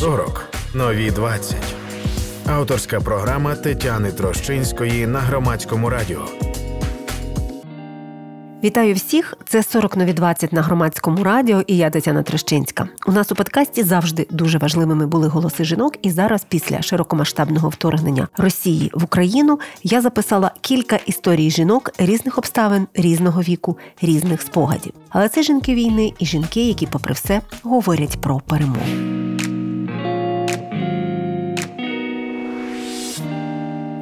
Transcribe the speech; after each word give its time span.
40. 0.00 0.44
Нові 0.74 1.10
20. 1.10 1.56
Авторська 2.46 3.00
програма 3.00 3.54
Тетяни 3.54 4.12
Трощинської 4.12 5.06
на 5.06 5.18
громадському 5.18 5.90
радіо. 5.90 6.20
Вітаю 8.64 8.94
всіх! 8.94 9.34
Це 9.46 9.62
40 9.62 9.96
нові 9.96 10.12
20 10.12 10.52
на 10.52 10.62
громадському 10.62 11.24
радіо, 11.24 11.62
і 11.66 11.76
я 11.76 11.90
Тетяна 11.90 12.22
Трещинська. 12.22 12.88
У 13.06 13.12
нас 13.12 13.32
у 13.32 13.34
подкасті 13.34 13.82
завжди 13.82 14.26
дуже 14.30 14.58
важливими 14.58 15.06
були 15.06 15.28
голоси 15.28 15.64
жінок. 15.64 15.94
І 16.02 16.10
зараз, 16.10 16.46
після 16.48 16.82
широкомасштабного 16.82 17.68
вторгнення 17.68 18.28
Росії 18.36 18.90
в 18.94 19.04
Україну, 19.04 19.58
я 19.82 20.00
записала 20.00 20.50
кілька 20.60 20.96
історій 20.96 21.50
жінок 21.50 21.90
різних 21.98 22.38
обставин, 22.38 22.86
різного 22.94 23.40
віку, 23.40 23.78
різних 24.02 24.42
спогадів. 24.42 24.92
Але 25.10 25.28
це 25.28 25.42
жінки 25.42 25.74
війни 25.74 26.12
і 26.18 26.26
жінки, 26.26 26.68
які, 26.68 26.86
попри 26.86 27.14
все, 27.14 27.40
говорять 27.62 28.20
про 28.20 28.40
перемогу. 28.40 29.19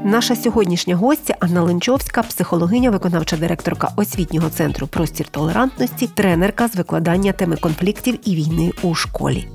Наша 0.05 0.37
сьогоднішня 0.37 0.97
гостя 0.97 1.34
Анна 1.41 1.62
Ленчовська, 1.62 2.23
психологиня, 2.23 2.91
виконавча 2.91 3.37
директорка 3.37 3.91
освітнього 3.97 4.51
центру 4.51 4.87
простір 4.87 5.29
толерантності, 5.29 6.09
тренерка 6.15 6.69
з 6.69 6.77
викладання 6.77 7.33
теми 7.33 7.56
конфліктів 7.56 8.19
і 8.25 8.34
війни 8.34 8.73
у 8.83 8.95
школі. 8.95 9.48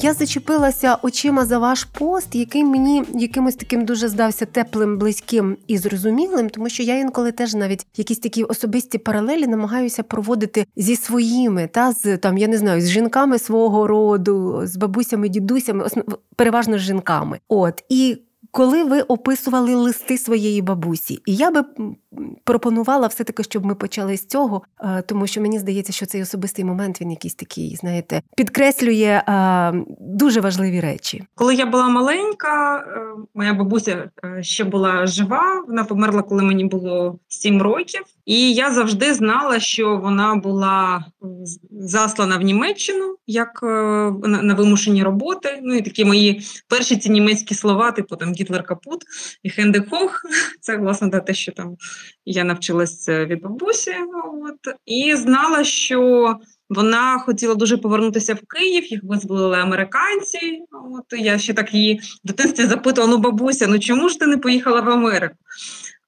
Я 0.00 0.12
зачепилася 0.12 0.98
очима 1.02 1.44
за 1.44 1.58
ваш 1.58 1.84
пост, 1.84 2.34
який 2.34 2.64
мені 2.64 3.04
якимось 3.14 3.56
таким 3.56 3.84
дуже 3.84 4.08
здався 4.08 4.46
теплим, 4.46 4.98
близьким 4.98 5.56
і 5.66 5.78
зрозумілим, 5.78 6.50
тому 6.50 6.68
що 6.68 6.82
я 6.82 6.98
інколи 6.98 7.32
теж 7.32 7.54
навіть 7.54 7.86
якісь 7.96 8.18
такі 8.18 8.44
особисті 8.44 8.98
паралелі 8.98 9.46
намагаюся 9.46 10.02
проводити 10.02 10.66
зі 10.76 10.96
своїми, 10.96 11.66
та 11.66 11.92
з 11.92 12.16
там 12.16 12.38
я 12.38 12.48
не 12.48 12.58
знаю, 12.58 12.80
з 12.80 12.88
жінками 12.88 13.38
свого 13.38 13.86
роду, 13.86 14.60
з 14.64 14.76
бабусями, 14.76 15.28
дідусями, 15.28 15.86
переважно 16.36 16.78
з 16.78 16.80
жінками. 16.80 17.38
От 17.48 17.84
і 17.88 18.18
коли 18.58 18.84
ви 18.84 19.00
описували 19.00 19.74
листи 19.74 20.18
своєї 20.18 20.62
бабусі, 20.62 21.22
і 21.26 21.34
я 21.34 21.50
би 21.50 21.64
пропонувала 22.44 23.06
все-таки, 23.06 23.42
щоб 23.42 23.64
ми 23.64 23.74
почали 23.74 24.16
з 24.16 24.26
цього, 24.26 24.62
е, 24.80 25.02
тому 25.06 25.26
що 25.26 25.40
мені 25.40 25.58
здається, 25.58 25.92
що 25.92 26.06
цей 26.06 26.22
особистий 26.22 26.64
момент 26.64 27.00
він 27.00 27.10
якийсь 27.10 27.34
такий, 27.34 27.76
знаєте, 27.76 28.22
підкреслює 28.36 29.22
е, 29.28 29.72
дуже 30.00 30.40
важливі 30.40 30.80
речі. 30.80 31.24
Коли 31.34 31.54
я 31.54 31.66
була 31.66 31.88
маленька, 31.88 32.76
е, 32.76 33.00
моя 33.34 33.54
бабуся 33.54 34.10
ще 34.40 34.64
була 34.64 35.06
жива. 35.06 35.64
Вона 35.68 35.84
померла, 35.84 36.22
коли 36.22 36.42
мені 36.42 36.64
було 36.64 37.18
сім 37.28 37.62
років, 37.62 38.02
і 38.26 38.54
я 38.54 38.70
завжди 38.70 39.14
знала, 39.14 39.60
що 39.60 39.96
вона 39.96 40.34
була 40.34 41.04
заслана 41.70 42.38
в 42.38 42.42
Німеччину 42.42 43.16
як 43.26 43.62
на 44.22 44.54
вимушені 44.54 45.02
роботи. 45.02 45.60
Ну 45.62 45.74
і 45.74 45.82
такі 45.82 46.04
мої 46.04 46.42
перші 46.68 46.96
ці 46.96 47.10
німецькі 47.10 47.54
слова, 47.54 47.92
типу 47.92 48.16
там 48.16 48.32
Гітлер 48.32 48.62
Капут 48.62 49.04
і 49.42 49.50
Хенде 49.50 49.84
Хох. 49.90 50.22
Це 50.60 50.76
власне 50.76 51.20
те, 51.20 51.34
що 51.34 51.52
там 51.52 51.76
я 52.24 52.44
навчилася 52.44 53.24
від 53.24 53.42
бабусі, 53.42 53.94
от 54.44 54.74
і 54.86 55.16
знала, 55.16 55.64
що 55.64 56.34
вона 56.68 57.18
хотіла 57.18 57.54
дуже 57.54 57.76
повернутися 57.76 58.34
в 58.34 58.40
Київ, 58.48 58.84
їх 58.92 59.00
визволили 59.02 59.58
американці. 59.58 60.62
От 60.72 61.20
я 61.20 61.38
ще 61.38 61.54
так 61.54 61.74
її 61.74 62.00
в 62.24 62.26
дитинстві 62.26 62.66
запитувала: 62.66 63.12
ну 63.12 63.18
бабуся, 63.18 63.66
ну 63.66 63.78
чому 63.78 64.08
ж 64.08 64.18
ти 64.18 64.26
не 64.26 64.36
поїхала 64.36 64.80
в 64.80 64.90
Америку? 64.90 65.34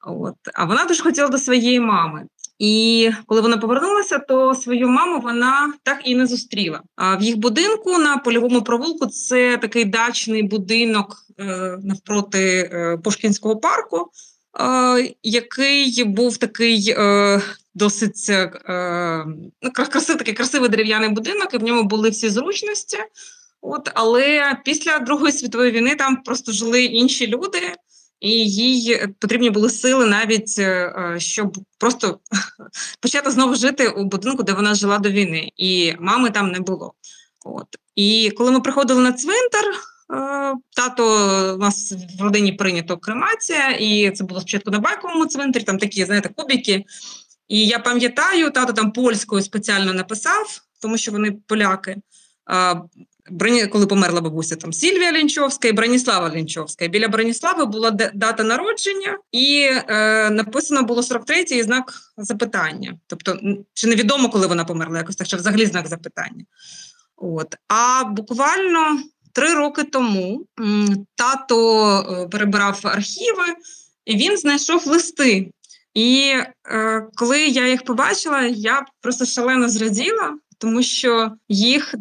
От, 0.07 0.35
А 0.55 0.65
вона 0.65 0.85
дуже 0.85 1.03
хотіла 1.03 1.29
до 1.29 1.39
своєї 1.39 1.81
мами. 1.81 2.27
І 2.59 3.11
коли 3.27 3.41
вона 3.41 3.57
повернулася, 3.57 4.19
то 4.19 4.55
свою 4.55 4.89
маму 4.89 5.21
вона 5.21 5.75
так 5.83 6.01
і 6.05 6.15
не 6.15 6.27
зустріла. 6.27 6.83
А 6.97 7.17
в 7.17 7.23
їх 7.23 7.37
будинку 7.37 7.99
на 7.99 8.17
польовому 8.17 8.63
провулку 8.63 9.07
це 9.07 9.57
такий 9.57 9.85
дачний 9.85 10.43
будинок 10.43 11.17
е, 11.39 11.79
навпроти 11.83 12.71
е, 12.73 12.99
Пушкінського 13.05 13.57
парку 13.57 14.11
який 15.23 16.05
був 16.05 16.37
такий 16.37 16.95
е, 16.99 17.41
досить 17.75 18.27
е, 18.31 19.25
ну, 19.63 19.71
красивий, 19.73 20.19
такий 20.19 20.35
красивий 20.35 20.69
дерев'яний 20.69 21.09
будинок, 21.09 21.55
і 21.55 21.59
в 21.59 21.63
ньому 21.63 21.83
були 21.83 22.11
всі 22.11 22.31
зручності. 22.31 22.99
От, 23.61 23.91
Але 23.95 24.57
після 24.65 24.99
Другої 24.99 25.33
світової 25.33 25.71
війни 25.71 25.95
там 25.95 26.17
просто 26.17 26.53
жили 26.53 26.85
інші 26.85 27.27
люди, 27.27 27.75
і 28.21 28.31
їй 28.51 29.07
потрібні 29.19 29.51
були 29.51 29.71
сили 29.71 30.07
навіть, 30.07 30.59
е, 30.59 31.15
щоб 31.19 31.59
просто 31.79 32.19
почати 33.01 33.31
знову 33.31 33.55
жити 33.55 33.89
у 33.89 34.05
будинку, 34.05 34.43
де 34.43 34.53
вона 34.53 34.75
жила 34.75 34.99
до 34.99 35.11
війни, 35.11 35.53
і 35.57 35.95
мами 36.01 36.31
там 36.31 36.51
не 36.51 36.61
було. 36.61 36.95
От. 37.45 37.67
І 37.97 38.31
коли 38.37 38.51
ми 38.51 38.61
приходили 38.61 39.03
на 39.03 39.13
цвинтар, 39.13 39.65
тато 40.77 41.05
у 41.55 41.59
нас 41.59 41.93
в 42.19 42.23
родині 42.23 42.53
прийнято 42.53 42.97
кремація, 42.97 43.71
і 43.71 44.11
це 44.11 44.25
було 44.25 44.41
спочатку 44.41 44.71
на 44.71 44.79
байковому 44.79 45.27
цвинтарі, 45.27 45.65
там 45.65 45.79
такі, 45.79 46.05
знаєте, 46.05 46.29
кубики. 46.37 46.85
І 47.49 47.67
я 47.67 47.79
пам'ятаю, 47.79 48.51
тато 48.51 48.73
там 48.73 48.93
польською 48.93 49.43
спеціально 49.43 49.93
написав, 49.93 50.61
тому 50.83 50.97
що 50.99 51.13
вони 51.13 51.33
поляки. 51.47 51.97
Коли 53.73 53.87
померла 53.87 54.21
бабуся, 54.21 54.57
там 54.57 54.73
Сільвія 54.73 55.13
Лінчовська 55.13 55.69
і 55.69 55.73
Браніслава 55.73 56.31
Лінчовська. 56.35 56.85
І 56.85 56.89
біля 56.89 57.09
Браніслави 57.09 57.65
була 57.65 57.91
дата 57.91 58.45
народження, 58.45 59.19
і 59.33 59.69
е, 59.89 60.31
написано 60.31 60.83
було 60.83 61.03
43-й 61.03 61.63
знак 61.63 61.93
запитання. 62.17 62.99
Тобто, 63.07 63.39
чи 63.75 63.87
невідомо, 63.89 64.29
коли 64.29 64.47
вона 64.47 64.65
померла, 64.65 64.99
якось 64.99 65.17
так, 65.17 65.27
що 65.27 65.37
взагалі 65.37 65.67
знак 65.67 65.89
запитання. 65.89 66.45
От. 67.17 67.57
А 67.69 68.05
буквально 68.05 68.99
Три 69.33 69.55
роки 69.55 69.83
тому 69.83 70.47
тато 71.15 71.87
е, 71.99 72.29
перебирав 72.29 72.81
архіви, 72.83 73.55
і 74.05 74.17
він 74.17 74.37
знайшов 74.37 74.87
листи. 74.87 75.51
І 75.95 76.35
е, 76.69 77.07
коли 77.15 77.47
я 77.47 77.69
їх 77.69 77.85
побачила, 77.85 78.43
я 78.43 78.87
просто 79.01 79.27
шалено 79.27 79.69
зраділа, 79.69 80.39
тому 80.61 80.83
що 80.83 81.31
їх 81.49 81.95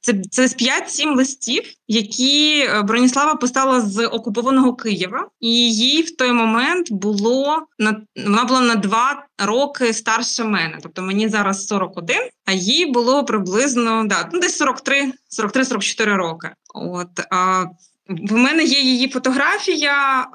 це 0.00 0.14
це 0.30 0.46
5-7 0.46 1.16
листів, 1.16 1.62
які 1.88 2.60
е, 2.60 2.82
Броніслава 2.82 3.34
писала 3.34 3.80
з 3.80 4.06
окупованого 4.06 4.74
Києва, 4.74 5.28
і 5.40 5.74
їй 5.74 6.02
в 6.02 6.16
той 6.16 6.32
момент 6.32 6.92
було 6.92 7.62
на 7.78 8.00
вона 8.24 8.44
була 8.44 8.60
на 8.60 8.74
два 8.74 9.26
роки 9.38 9.92
старше 9.92 10.44
мене. 10.44 10.78
Тобто 10.82 11.02
мені 11.02 11.28
зараз 11.28 11.66
41, 11.66 12.16
а 12.44 12.52
їй 12.52 12.86
було 12.86 13.24
приблизно 13.24 14.04
да, 14.04 14.30
ну, 14.32 14.40
десь 14.40 14.56
43, 14.56 15.12
43-44 15.40 16.14
роки. 16.14 16.50
От 16.74 17.20
а 17.30 17.64
в 18.08 18.32
мене 18.32 18.64
є 18.64 18.80
її 18.80 19.08
фотографія, 19.08 20.26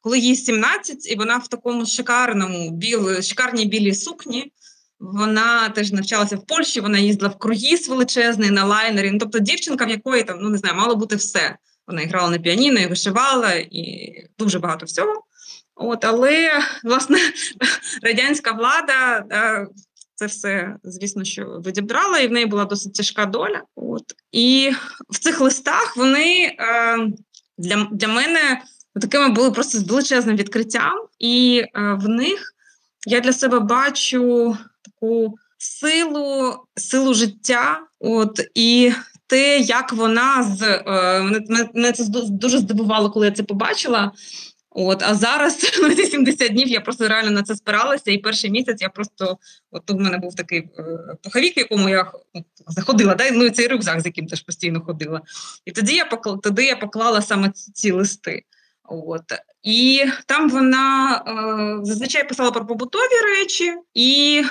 коли 0.00 0.18
їй 0.18 0.36
17, 0.36 1.10
і 1.10 1.16
вона 1.16 1.36
в 1.36 1.48
такому 1.48 1.86
шикарному 1.86 2.70
біл, 2.70 3.22
шикарній 3.22 3.66
білій 3.66 3.94
сукні. 3.94 4.52
Вона 5.00 5.68
теж 5.68 5.92
навчалася 5.92 6.36
в 6.36 6.46
Польщі, 6.46 6.80
вона 6.80 6.98
їздила 6.98 7.28
в 7.28 7.38
круїз 7.38 7.88
величезний 7.88 8.50
на 8.50 8.64
лайнері. 8.64 9.10
Ну, 9.10 9.18
тобто 9.18 9.38
дівчинка, 9.38 9.84
в 9.84 9.90
якої 9.90 10.22
там, 10.22 10.38
ну 10.40 10.48
не 10.48 10.58
знаю, 10.58 10.76
мало 10.76 10.96
бути 10.96 11.16
все. 11.16 11.56
Вона 11.86 12.02
і 12.02 12.06
грала 12.06 12.30
на 12.30 12.38
піаніно, 12.38 12.80
і 12.80 12.86
вишивала, 12.86 13.52
і 13.52 14.12
дуже 14.38 14.58
багато 14.58 14.86
всього. 14.86 15.22
От, 15.74 16.04
Але, 16.04 16.50
власне, 16.84 17.18
радянська 18.02 18.52
влада 18.52 19.24
да, 19.30 19.66
це 20.14 20.26
все, 20.26 20.76
звісно, 20.84 21.24
що 21.24 21.44
відібрала, 21.66 22.18
і 22.18 22.28
в 22.28 22.32
неї 22.32 22.46
була 22.46 22.64
досить 22.64 22.94
тяжка 22.94 23.26
доля. 23.26 23.62
От. 23.74 24.02
І 24.32 24.72
в 25.08 25.18
цих 25.18 25.40
листах 25.40 25.96
вони 25.96 26.56
е, 26.58 26.98
для 27.58 27.88
для 27.92 28.08
мене 28.08 28.62
такими 29.00 29.28
були 29.28 29.50
просто 29.50 29.78
з 29.78 29.88
величезним 29.88 30.36
відкриттям, 30.36 31.06
і 31.18 31.64
е, 31.74 31.92
в 31.92 32.08
них 32.08 32.52
я 33.06 33.20
для 33.20 33.32
себе 33.32 33.60
бачу 33.60 34.56
таку 35.00 35.34
силу, 35.58 36.56
силу 36.76 37.14
життя, 37.14 37.80
от 38.00 38.40
і 38.54 38.92
те, 39.26 39.58
як 39.58 39.92
вона 39.92 40.42
з 40.42 40.62
е, 40.62 41.22
мене, 41.22 41.68
мене 41.74 41.92
це 41.92 42.04
дуже 42.28 42.58
здивувало, 42.58 43.10
коли 43.10 43.26
я 43.26 43.32
це 43.32 43.42
побачила. 43.42 44.12
От, 44.70 45.02
а 45.02 45.14
зараз 45.14 45.78
на 45.82 45.94
ці 45.94 46.06
70 46.06 46.52
днів 46.52 46.68
я 46.68 46.80
просто 46.80 47.08
реально 47.08 47.30
на 47.30 47.42
це 47.42 47.56
спиралася, 47.56 48.10
і 48.10 48.18
перший 48.18 48.50
місяць 48.50 48.82
я 48.82 48.88
просто 48.88 49.38
от 49.70 49.90
у 49.90 49.98
мене 49.98 50.18
був 50.18 50.34
такий 50.34 50.58
е, 50.58 50.84
пуховік, 51.22 51.56
в 51.56 51.58
якому 51.58 51.88
я 51.88 52.12
от, 52.34 52.44
заходила, 52.66 53.14
да, 53.14 53.30
ну 53.30 53.44
і 53.44 53.50
цей 53.50 53.68
рюкзак, 53.68 54.00
з 54.00 54.06
яким 54.06 54.26
теж 54.26 54.40
постійно 54.40 54.80
ходила. 54.80 55.20
І 55.64 55.72
тоді 55.72 55.94
я 55.94 56.04
поклала, 56.04 56.38
тоді 56.42 56.62
я 56.62 56.76
поклала 56.76 57.22
саме 57.22 57.50
ці, 57.50 57.72
ці 57.72 57.92
листи. 57.92 58.42
От 58.88 59.22
і 59.62 60.04
там 60.26 60.50
вона 60.50 61.16
е, 61.16 61.84
зазвичай 61.86 62.28
писала 62.28 62.50
про 62.50 62.66
побутові 62.66 63.38
речі, 63.38 63.74
і 63.94 64.44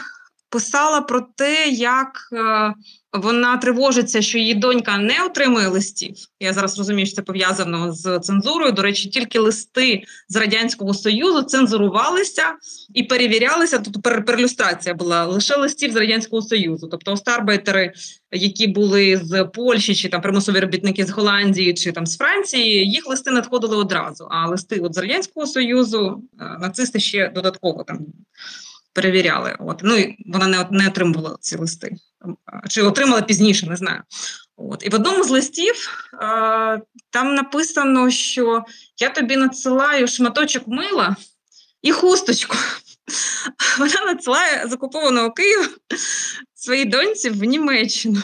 писала 0.49 1.01
про 1.01 1.21
те, 1.35 1.69
як 1.69 2.29
е, 2.33 2.73
вона 3.13 3.57
тривожиться, 3.57 4.21
що 4.21 4.37
її 4.37 4.53
донька 4.53 4.97
не 4.97 5.23
отримує 5.25 5.67
листів. 5.67 6.15
Я 6.39 6.53
зараз 6.53 6.77
розумію, 6.77 7.05
що 7.05 7.15
це 7.15 7.21
пов'язано 7.21 7.93
з 7.93 8.19
цензурою. 8.19 8.71
До 8.71 8.81
речі, 8.81 9.09
тільки 9.09 9.39
листи 9.39 10.03
з 10.29 10.35
радянського 10.35 10.93
союзу 10.93 11.41
цензурувалися 11.41 12.43
і 12.93 13.03
перевірялися. 13.03 13.79
Тобто 13.79 14.21
перлюстрація 14.21 14.95
була 14.95 15.25
лише 15.25 15.55
листів 15.55 15.91
з 15.91 15.95
радянського 15.95 16.41
союзу. 16.41 16.87
Тобто 16.91 17.13
остарбайтери, 17.13 17.93
які 18.31 18.67
були 18.67 19.21
з 19.23 19.43
Польщі, 19.43 19.95
чи 19.95 20.09
там 20.09 20.21
примусові 20.21 20.59
робітники 20.59 21.05
з 21.05 21.09
Голландії, 21.09 21.73
чи 21.73 21.91
там 21.91 22.05
з 22.05 22.17
Франції, 22.17 22.89
їх 22.89 23.07
листи 23.07 23.31
надходили 23.31 23.77
одразу. 23.77 24.27
А 24.31 24.47
листи 24.47 24.79
от 24.79 24.93
з 24.93 24.97
радянського 24.97 25.47
союзу 25.47 26.23
е, 26.39 26.57
нацисти 26.61 26.99
ще 26.99 27.31
додатково 27.35 27.83
там 27.83 27.99
перевіряли. 28.95 29.55
От 29.59 29.81
ну 29.83 29.95
і 29.95 30.17
вона 30.25 30.47
не 30.47 30.67
не 30.71 30.87
отримувала 30.87 31.37
ці 31.39 31.57
листи, 31.57 31.95
чи 32.69 32.81
отримала 32.81 33.21
пізніше, 33.21 33.67
не 33.69 33.75
знаю. 33.75 34.01
От 34.57 34.83
і 34.85 34.89
в 34.89 34.95
одному 34.95 35.23
з 35.23 35.29
листів 35.29 35.75
а, 36.21 36.77
там 37.09 37.35
написано, 37.35 38.09
що 38.09 38.63
я 38.97 39.09
тобі 39.09 39.37
надсилаю 39.37 40.07
шматочок 40.07 40.67
мила 40.67 41.15
і 41.81 41.91
хусточку. 41.91 42.55
Вона 43.79 44.05
надсилає 44.05 44.67
з 44.67 44.73
окупованого 44.73 45.31
Києва 45.31 45.67
своїй 46.53 46.85
доньці 46.85 47.29
в 47.29 47.43
Німеччину. 47.43 48.21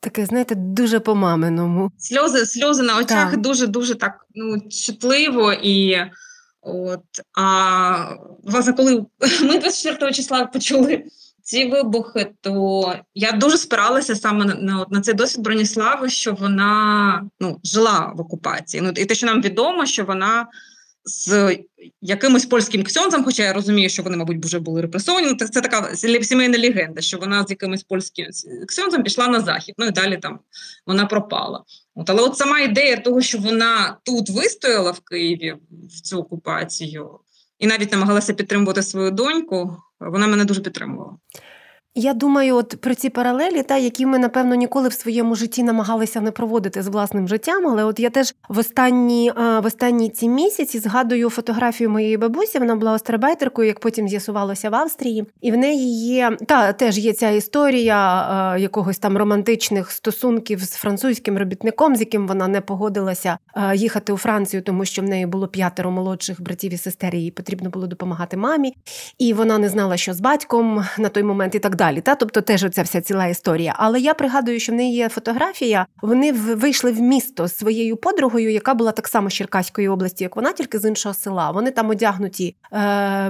Таке, 0.00 0.26
знаєте, 0.26 0.54
дуже 0.54 1.00
по 1.00 1.14
маминому. 1.14 1.90
Сльози 1.98 2.46
сльози 2.46 2.82
на 2.82 2.98
очах 2.98 3.36
дуже 3.36 3.66
дуже 3.66 3.94
так 3.94 4.26
ну, 4.34 4.60
чутливо 4.70 5.52
і 5.52 5.98
От, 6.62 7.04
А 7.36 8.16
власне, 8.42 8.72
коли 8.72 8.94
ми 9.42 9.58
24 9.58 10.12
числа 10.12 10.46
почули 10.46 11.04
ці 11.42 11.68
вибухи, 11.68 12.32
то 12.40 12.94
я 13.14 13.32
дуже 13.32 13.58
спиралася 13.58 14.14
саме 14.14 14.44
на 14.44 14.54
на, 14.54 14.86
на 14.90 15.00
цей 15.00 15.14
досвід 15.14 15.44
Броніслави, 15.44 16.10
що 16.10 16.32
вона 16.32 17.22
ну, 17.40 17.60
жила 17.64 18.12
в 18.16 18.20
окупації. 18.20 18.80
Ну, 18.80 18.92
І 18.96 19.04
те, 19.04 19.14
що 19.14 19.26
нам 19.26 19.42
відомо, 19.42 19.86
що 19.86 20.04
вона 20.04 20.46
з 21.04 21.58
якимось 22.00 22.46
польським 22.46 22.82
ксьонзом, 22.82 23.24
хоча 23.24 23.42
я 23.42 23.52
розумію, 23.52 23.88
що 23.88 24.02
вони, 24.02 24.16
мабуть, 24.16 24.44
вже 24.44 24.58
були 24.58 24.82
репресовані. 24.82 25.26
Ну, 25.26 25.46
це 25.46 25.60
така 25.60 25.96
сімейна 26.22 26.58
легенда, 26.58 27.00
що 27.00 27.18
вона 27.18 27.46
з 27.46 27.50
якимось 27.50 27.82
польським 27.82 28.26
ксьонзом 28.68 29.02
пішла 29.02 29.28
на 29.28 29.40
захід. 29.40 29.74
Ну 29.78 29.86
і 29.86 29.90
далі 29.90 30.16
там 30.16 30.38
вона 30.86 31.06
пропала. 31.06 31.64
От, 31.94 32.10
Але 32.10 32.22
от 32.22 32.36
сама 32.36 32.60
ідея 32.60 32.96
того, 32.96 33.20
що 33.20 33.38
вона 33.38 33.96
тут 34.02 34.30
вистояла 34.30 34.90
в 34.90 35.00
Києві 35.00 35.54
в 35.70 36.00
цю 36.00 36.18
окупацію, 36.18 37.18
і 37.58 37.66
навіть 37.66 37.92
намагалася 37.92 38.34
підтримувати 38.34 38.82
свою 38.82 39.10
доньку, 39.10 39.76
вона 40.00 40.26
мене 40.26 40.44
дуже 40.44 40.60
підтримувала. 40.60 41.16
Я 42.02 42.14
думаю, 42.14 42.56
от 42.56 42.80
про 42.80 42.94
ці 42.94 43.08
паралелі, 43.10 43.62
та 43.62 43.76
які 43.76 44.06
ми 44.06 44.18
напевно 44.18 44.54
ніколи 44.54 44.88
в 44.88 44.92
своєму 44.92 45.34
житті 45.34 45.62
намагалися 45.62 46.20
не 46.20 46.30
проводити 46.30 46.82
з 46.82 46.88
власним 46.88 47.28
життям. 47.28 47.66
Але 47.66 47.84
от 47.84 48.00
я 48.00 48.10
теж 48.10 48.34
в 48.48 48.58
останні 48.58 49.32
в 49.36 49.62
останні 49.64 50.10
ці 50.10 50.28
місяці 50.28 50.78
згадую 50.78 51.30
фотографію 51.30 51.90
моєї 51.90 52.16
бабусі. 52.16 52.58
Вона 52.58 52.76
була 52.76 52.92
острабайтеркою, 52.92 53.68
як 53.68 53.80
потім 53.80 54.08
з'ясувалося 54.08 54.70
в 54.70 54.74
Австрії, 54.74 55.24
і 55.40 55.52
в 55.52 55.56
неї 55.56 56.06
є 56.06 56.36
та 56.46 56.72
теж 56.72 56.98
є 56.98 57.12
ця 57.12 57.30
історія 57.30 58.56
якогось 58.58 58.98
там 58.98 59.16
романтичних 59.16 59.90
стосунків 59.90 60.64
з 60.64 60.72
французьким 60.72 61.38
робітником, 61.38 61.96
з 61.96 62.00
яким 62.00 62.26
вона 62.26 62.48
не 62.48 62.60
погодилася 62.60 63.38
їхати 63.74 64.12
у 64.12 64.16
Францію, 64.16 64.62
тому 64.62 64.84
що 64.84 65.02
в 65.02 65.04
неї 65.04 65.26
було 65.26 65.48
п'ятеро 65.48 65.90
молодших 65.90 66.42
братів 66.42 66.72
і 66.72 66.76
сестер. 66.76 67.14
Їй 67.14 67.30
потрібно 67.30 67.70
було 67.70 67.86
допомагати 67.86 68.36
мамі, 68.36 68.74
і 69.18 69.32
вона 69.32 69.58
не 69.58 69.68
знала, 69.68 69.96
що 69.96 70.14
з 70.14 70.20
батьком 70.20 70.84
на 70.98 71.08
той 71.08 71.22
момент 71.22 71.54
і 71.54 71.58
так 71.58 71.76
далі. 71.76 71.89
Та? 71.98 72.14
Тобто 72.14 72.40
теж 72.40 72.64
оця 72.64 72.82
вся 72.82 73.00
ціла 73.00 73.26
історія. 73.26 73.74
Але 73.76 74.00
я 74.00 74.14
пригадую, 74.14 74.60
що 74.60 74.72
в 74.72 74.74
неї 74.74 74.94
є 74.94 75.08
фотографія. 75.08 75.86
Вони 76.02 76.32
вийшли 76.32 76.92
в 76.92 77.00
місто 77.00 77.48
з 77.48 77.56
своєю 77.56 77.96
подругою, 77.96 78.52
яка 78.52 78.74
була 78.74 78.92
так 78.92 79.08
само 79.08 79.30
з 79.30 79.32
Черкаської 79.32 79.88
області, 79.88 80.24
як 80.24 80.36
вона, 80.36 80.52
тільки 80.52 80.78
з 80.78 80.88
іншого 80.88 81.14
села. 81.14 81.50
Вони 81.50 81.70
там 81.70 81.90
одягнуті 81.90 82.56
е, 82.72 82.76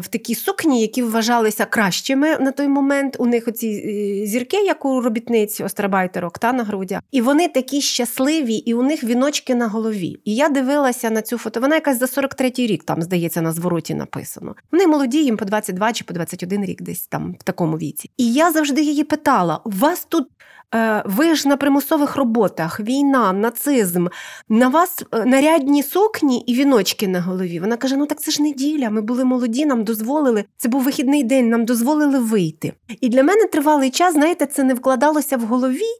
в 0.00 0.08
такі 0.08 0.34
сукні, 0.34 0.80
які 0.80 1.02
вважалися 1.02 1.64
кращими 1.64 2.36
на 2.38 2.50
той 2.50 2.68
момент. 2.68 3.16
У 3.18 3.26
них 3.26 3.48
оці 3.48 3.66
е, 3.66 4.26
зірки, 4.26 4.56
як 4.56 4.84
у 4.84 5.00
робітниць 5.00 5.60
острабайтерок 5.60 6.38
та 6.38 6.52
на 6.52 6.64
грудях. 6.64 7.00
І 7.10 7.20
вони 7.20 7.48
такі 7.48 7.80
щасливі, 7.80 8.54
і 8.54 8.74
у 8.74 8.82
них 8.82 9.04
віночки 9.04 9.54
на 9.54 9.68
голові. 9.68 10.20
І 10.24 10.34
я 10.34 10.48
дивилася 10.48 11.10
на 11.10 11.22
цю 11.22 11.38
фото. 11.38 11.60
Вона 11.60 11.74
якась 11.74 11.98
за 11.98 12.06
43-й 12.06 12.66
рік, 12.66 12.84
там 12.84 13.02
здається, 13.02 13.40
на 13.40 13.52
звороті 13.52 13.94
написано. 13.94 14.54
Вони 14.72 14.86
молоді, 14.86 15.24
їм 15.24 15.36
по 15.36 15.44
22 15.44 15.92
чи 15.92 16.04
по 16.04 16.14
21 16.14 16.64
рік, 16.64 16.82
десь 16.82 17.06
там 17.06 17.36
в 17.40 17.42
такому 17.42 17.76
віці. 17.76 18.10
І 18.16 18.32
я 18.40 18.52
завжди 18.52 18.82
її 18.82 19.04
питала: 19.04 19.60
у 19.64 19.70
вас 19.70 20.06
тут 20.08 20.28
е, 20.74 21.02
ви 21.06 21.34
ж 21.34 21.48
на 21.48 21.56
примусових 21.56 22.16
роботах, 22.16 22.80
війна, 22.80 23.32
нацизм, 23.32 24.06
на 24.48 24.68
вас 24.68 25.04
е, 25.12 25.24
нарядні 25.24 25.82
сукні 25.82 26.40
і 26.40 26.54
віночки 26.54 27.08
на 27.08 27.20
голові. 27.20 27.60
Вона 27.60 27.76
каже: 27.76 27.96
Ну 27.96 28.06
так 28.06 28.20
це 28.20 28.30
ж 28.30 28.42
неділя. 28.42 28.90
Ми 28.90 29.00
були 29.00 29.24
молоді, 29.24 29.66
нам 29.66 29.84
дозволили. 29.84 30.44
Це 30.56 30.68
був 30.68 30.82
вихідний 30.82 31.22
день, 31.22 31.48
нам 31.48 31.64
дозволили 31.64 32.18
вийти. 32.18 32.72
І 33.00 33.08
для 33.08 33.22
мене 33.22 33.46
тривалий 33.46 33.90
час, 33.90 34.14
знаєте, 34.14 34.46
це 34.46 34.62
не 34.62 34.74
вкладалося 34.74 35.36
в 35.36 35.40
голові. 35.40 35.90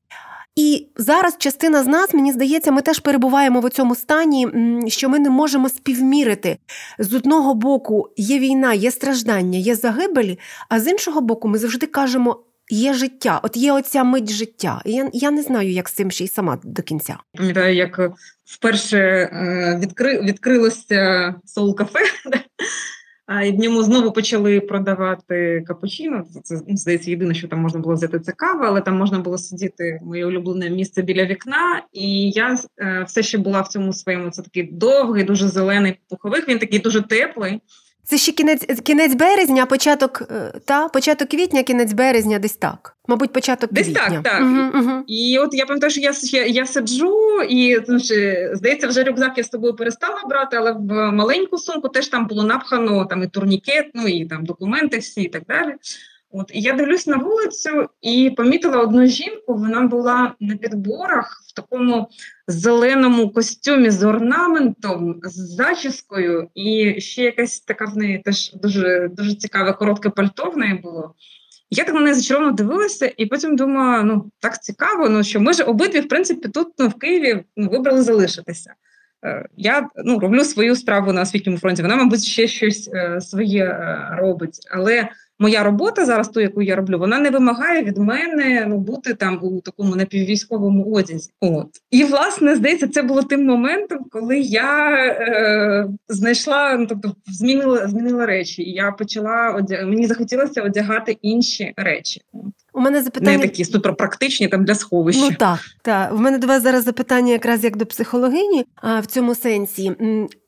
І 0.56 0.87
зараз 0.97 1.37
частина 1.38 1.82
з 1.82 1.87
нас, 1.87 2.14
мені 2.14 2.32
здається, 2.32 2.73
ми 2.73 2.82
теж 2.82 2.99
перебуваємо 2.99 3.61
в 3.61 3.70
цьому 3.70 3.94
стані, 3.94 4.49
що 4.88 5.08
ми 5.08 5.19
не 5.19 5.31
можемо 5.31 5.69
співмірити. 5.69 6.58
З 6.99 7.14
одного 7.14 7.55
боку 7.55 8.08
є 8.17 8.38
війна, 8.38 8.75
є 8.75 8.91
страждання, 8.91 9.58
є 9.58 9.75
загибелі, 9.75 10.38
а 10.69 10.81
з 10.81 10.87
іншого 10.87 11.20
боку, 11.20 11.49
ми 11.49 11.58
завжди 11.58 11.87
кажемо. 11.87 12.44
Є 12.73 12.94
життя, 12.94 13.41
от 13.43 13.56
є 13.56 13.73
оця 13.73 14.05
мить 14.05 14.31
життя. 14.31 14.82
Я 14.85 15.11
я 15.12 15.31
не 15.31 15.43
знаю, 15.43 15.70
як 15.70 15.88
з 15.88 15.93
цим 15.93 16.11
ще 16.11 16.25
й 16.25 16.29
сама 16.29 16.58
до 16.64 16.82
кінця. 16.82 17.17
Пам'ятаю, 17.35 17.75
як 17.76 18.00
вперше 18.44 18.99
е, 18.99 19.79
відкри, 19.82 20.20
відкрилося 20.20 21.35
соул 21.44 21.76
кафе, 21.76 21.99
і 23.44 23.53
в 23.53 23.59
ньому 23.59 23.82
знову 23.82 24.12
почали 24.12 24.61
продавати 24.61 25.65
капучино. 25.67 26.25
Це 26.43 26.61
ну, 26.69 26.77
здається, 26.77 27.11
єдине, 27.11 27.35
що 27.35 27.49
там 27.49 27.61
можна 27.61 27.81
було 27.81 27.94
взяти 27.94 28.21
це 28.21 28.32
кава, 28.32 28.67
але 28.67 28.81
там 28.81 28.97
можна 28.97 29.19
було 29.19 29.38
сидіти 29.38 30.00
моє 30.03 30.27
улюблене 30.27 30.71
місце 30.71 31.03
біля 31.03 31.25
вікна. 31.25 31.82
І 31.93 32.31
я 32.31 32.59
е, 32.79 33.05
все 33.06 33.23
ще 33.23 33.38
була 33.38 33.61
в 33.61 33.69
цьому 33.69 33.93
своєму. 33.93 34.31
Це 34.31 34.43
такий 34.43 34.62
довгий, 34.73 35.25
дуже 35.25 35.49
зелений 35.49 35.99
пуховик. 36.09 36.49
Він 36.49 36.59
такий 36.59 36.79
дуже 36.79 37.03
теплий. 37.03 37.61
Це 38.05 38.19
ще 38.19 38.32
кінець 38.32 38.67
кінець 38.82 39.14
березня, 39.14 39.67
початок 39.67 40.23
е, 40.31 40.52
та 40.64 40.88
початок 40.88 41.29
квітня, 41.29 41.62
кінець 41.62 41.93
березня, 41.93 42.38
десь 42.38 42.56
так. 42.56 42.97
Мабуть, 43.08 43.32
початок 43.32 43.73
десь 43.73 43.87
квітня. 43.87 44.02
так. 44.11 44.23
так. 44.23 44.43
Угу, 44.43 44.85
угу. 44.85 45.05
І 45.06 45.38
от 45.38 45.55
я 45.55 45.67
пам'ятаю, 45.67 45.91
що 45.91 46.00
я 46.00 46.12
я, 46.23 46.47
я 46.47 46.67
сиджу, 46.67 47.43
і 47.49 47.81
ну, 47.88 47.99
здається, 48.52 48.88
вже 48.88 49.05
рюкзак 49.05 49.38
я 49.38 49.44
з 49.44 49.49
тобою 49.49 49.75
перестала 49.75 50.23
брати, 50.29 50.56
але 50.56 50.73
в 50.73 51.12
маленьку 51.12 51.58
сумку 51.58 51.88
теж 51.88 52.08
там 52.08 52.26
було 52.26 52.44
напхано 52.44 53.05
там 53.05 53.23
і 53.23 53.26
турнікет, 53.26 53.91
ну 53.94 54.08
і 54.08 54.25
там 54.25 54.44
документи 54.44 54.99
всі 54.99 55.23
і 55.23 55.29
так 55.29 55.43
далі. 55.49 55.75
От 56.32 56.50
і 56.55 56.61
я 56.61 56.73
дивлюсь 56.73 57.06
на 57.06 57.17
вулицю 57.17 57.88
і 58.00 58.31
помітила 58.37 58.79
одну 58.79 59.06
жінку. 59.06 59.55
Вона 59.55 59.82
була 59.82 60.35
на 60.41 60.56
підборах 60.56 61.43
в 61.49 61.53
такому 61.53 62.09
зеленому 62.47 63.31
костюмі 63.31 63.90
з 63.90 64.02
орнаментом, 64.02 65.21
з 65.25 65.55
зачіскою, 65.55 66.49
і 66.55 67.00
ще 67.00 67.23
якась 67.23 67.61
така 67.61 67.85
в 67.85 67.97
неї 67.97 68.19
теж 68.19 68.52
дуже 68.55 69.11
дуже 69.12 69.35
цікаве 69.35 69.73
коротке 69.73 70.11
пальто 70.11 70.50
в 70.50 70.59
неї 70.59 70.75
було. 70.75 71.14
Я 71.71 71.85
так 71.85 71.95
на 71.95 72.00
неї 72.00 72.14
зачаровано 72.14 72.52
дивилася, 72.52 73.12
і 73.16 73.26
потім 73.26 73.57
думаю, 73.57 74.05
ну 74.05 74.31
так 74.40 74.62
цікаво, 74.62 75.09
ну 75.09 75.25
що 75.25 75.40
ми 75.40 75.52
ж 75.52 75.62
обидві, 75.62 76.00
в 76.00 76.09
принципі, 76.09 76.49
тут 76.49 76.69
ну, 76.78 76.88
в 76.88 76.95
Києві 76.95 77.45
ну, 77.57 77.69
вибрали 77.69 78.02
залишитися. 78.02 78.75
Е, 79.25 79.47
я 79.57 79.88
ну, 80.05 80.19
роблю 80.19 80.45
свою 80.45 80.76
справу 80.76 81.12
на 81.12 81.23
освітньому 81.23 81.59
фронті. 81.59 81.83
Вона, 81.83 81.97
мабуть, 81.97 82.25
ще 82.25 82.47
щось 82.47 82.90
е, 82.95 83.21
своє 83.21 83.64
е, 83.64 84.09
робить. 84.19 84.59
Але 84.71 85.09
моя 85.40 85.62
робота 85.62 86.04
зараз, 86.04 86.28
ту, 86.28 86.40
яку 86.40 86.62
я 86.62 86.76
роблю, 86.76 86.99
вона 86.99 87.18
не 87.18 87.30
вимагає 87.30 87.82
від 87.82 87.99
мене 87.99 88.66
ну, 88.68 88.78
бути 88.78 89.14
там 89.14 89.38
у 89.42 89.61
такому 89.61 89.97
напіввійськовому 89.97 90.92
одязі. 90.92 91.30
От 91.40 91.68
і 91.90 92.04
власне 92.04 92.56
здається, 92.56 92.88
це 92.88 93.02
було 93.02 93.23
тим 93.23 93.44
моментом, 93.44 93.99
коли 94.11 94.38
я 94.38 94.97
е, 95.06 95.87
знайшла, 96.09 96.76
ну 96.76 96.87
тобто 96.87 97.14
змінила 97.26 97.88
змінила 97.88 98.26
речі, 98.26 98.62
і 98.62 98.73
я 98.73 98.92
почала 98.92 99.50
одяг... 99.50 99.87
мені 99.87 100.06
захотілося 100.06 100.62
одягати 100.62 101.16
інші 101.23 101.73
речі. 101.76 102.20
У 102.73 102.81
мене 102.81 103.03
запитання 103.03 103.39
не 103.39 103.43
такі 103.43 103.65
суперпрактичні 103.65 104.49
там 104.49 104.65
для 104.65 104.75
сховища. 104.75 105.21
Ну 105.23 105.31
так, 105.39 105.59
так. 105.83 106.12
В 106.12 106.21
мене 106.21 106.39
до 106.39 106.47
вас 106.47 106.62
зараз 106.62 106.85
запитання 106.85 107.33
якраз 107.33 107.65
як 107.65 107.77
до 107.77 107.87
психологині 107.87 108.67
а, 108.77 109.00
в 109.00 109.07
цьому 109.07 109.35
сенсі. 109.35 109.93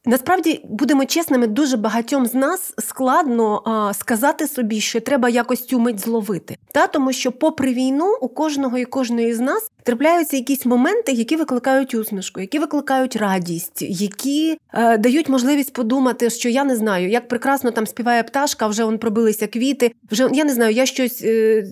Насправді, 0.05 0.61
будемо 0.65 1.05
чесними, 1.05 1.47
дуже 1.47 1.77
багатьом 1.77 2.27
з 2.27 2.35
нас 2.35 2.75
складно 2.79 3.63
а, 3.65 3.95
сказати 3.95 4.47
собі, 4.47 4.81
що 4.81 5.01
треба 5.01 5.29
якось 5.29 5.67
цю 5.67 5.79
мить 5.79 6.01
зловити. 6.01 6.57
Та 6.73 6.87
тому, 6.87 7.13
що, 7.13 7.33
попри 7.33 7.73
війну, 7.73 8.17
у 8.21 8.29
кожного 8.29 8.79
і 8.79 8.85
кожної 8.85 9.35
з 9.35 9.41
нас 9.41 9.71
трапляються 9.83 10.37
якісь 10.37 10.67
моменти, 10.67 11.13
які 11.13 11.37
викликають 11.37 11.95
усмішку, 11.95 12.41
які 12.41 12.59
викликають 12.59 13.17
радість, 13.17 13.83
які 13.83 14.59
е, 14.73 14.99
дають 14.99 15.29
можливість 15.29 15.73
подумати, 15.73 16.31
що 16.31 16.49
я 16.49 16.65
не 16.65 16.77
знаю, 16.77 17.09
як 17.09 17.29
прекрасно 17.29 17.71
там 17.71 17.87
співає 17.87 18.23
пташка, 18.23 18.67
вже 18.67 18.85
он 18.85 18.99
пробилися 18.99 19.47
квіти. 19.47 19.93
Вже 20.11 20.29
я 20.33 20.45
не 20.45 20.55
знаю, 20.55 20.75
я 20.75 20.87
щось 20.87 21.23
е, 21.25 21.65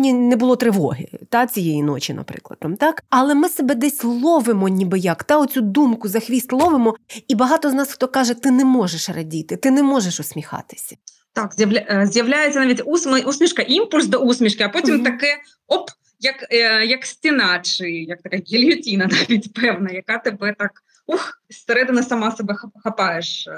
сьогодні 0.00 0.28
не 0.28 0.36
було 0.36 0.56
тривоги 0.56 1.06
та 1.28 1.46
цієї 1.46 1.82
ночі, 1.82 2.14
наприклад, 2.14 2.58
там 2.60 2.76
так. 2.76 3.04
Але 3.10 3.34
ми 3.34 3.48
себе 3.48 3.74
десь 3.74 4.04
ловимо, 4.04 4.68
ніби 4.68 4.98
як 4.98 5.24
та 5.24 5.38
оцю 5.38 5.60
думку 5.60 6.08
за 6.08 6.20
хвіст 6.20 6.52
ловимо, 6.52 6.96
і 7.28 7.34
багато 7.34 7.70
з 7.70 7.74
нас 7.74 7.92
хто 7.92 8.08
каже, 8.08 8.34
ти 8.34 8.50
не 8.50 8.64
можеш 8.64 9.08
радіти, 9.08 9.56
ти 9.56 9.70
не 9.70 9.82
можеш 9.82 10.20
усміхатися. 10.20 10.96
Так, 11.32 11.54
е, 11.60 12.08
з'являється 12.10 12.60
навіть 12.60 12.82
усмішка, 13.26 13.62
імпульс 13.62 14.06
до 14.06 14.18
усмішки, 14.18 14.64
а 14.64 14.68
потім 14.68 14.94
угу. 14.94 15.04
таке 15.04 15.38
оп, 15.66 15.90
як 16.20 16.46
е, 16.50 16.86
як 16.86 17.06
стіна, 17.06 17.60
чи 17.62 17.90
як 17.90 18.22
така 18.22 18.36
гільотіна, 18.36 19.06
навіть 19.10 19.54
певна, 19.54 19.90
яка 19.90 20.18
тебе 20.18 20.54
так 20.58 20.70
ух, 21.14 21.42
зсередини 21.50 22.02
сама 22.02 22.30
себе 22.30 22.56
хапаєш. 22.84 23.48
Е, 23.48 23.52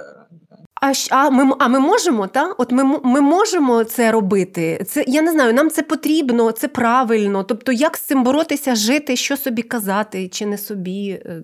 а 0.81 0.93
а 1.11 1.31
ми 1.31 1.55
а 1.59 1.69
ми 1.69 1.81
можемо, 1.81 2.27
та? 2.27 2.53
От 2.59 2.73
ми 2.73 2.85
ми 3.05 3.21
можемо 3.21 3.85
це 3.85 4.13
робити. 4.13 4.85
Це 4.89 5.05
я 5.09 5.23
не 5.23 5.33
знаю, 5.33 5.55
нам 5.55 5.71
це 5.71 5.83
потрібно, 5.83 6.53
це 6.53 6.69
правильно. 6.69 7.45
Тобто, 7.45 7.73
як 7.73 7.97
з 7.97 8.01
цим 8.01 8.25
боротися, 8.25 8.75
жити, 8.75 9.17
що 9.17 9.37
собі 9.37 9.63
казати, 9.63 10.29
чи 10.29 10.47
не 10.47 10.59
собі, 10.59 11.09
е, 11.11 11.43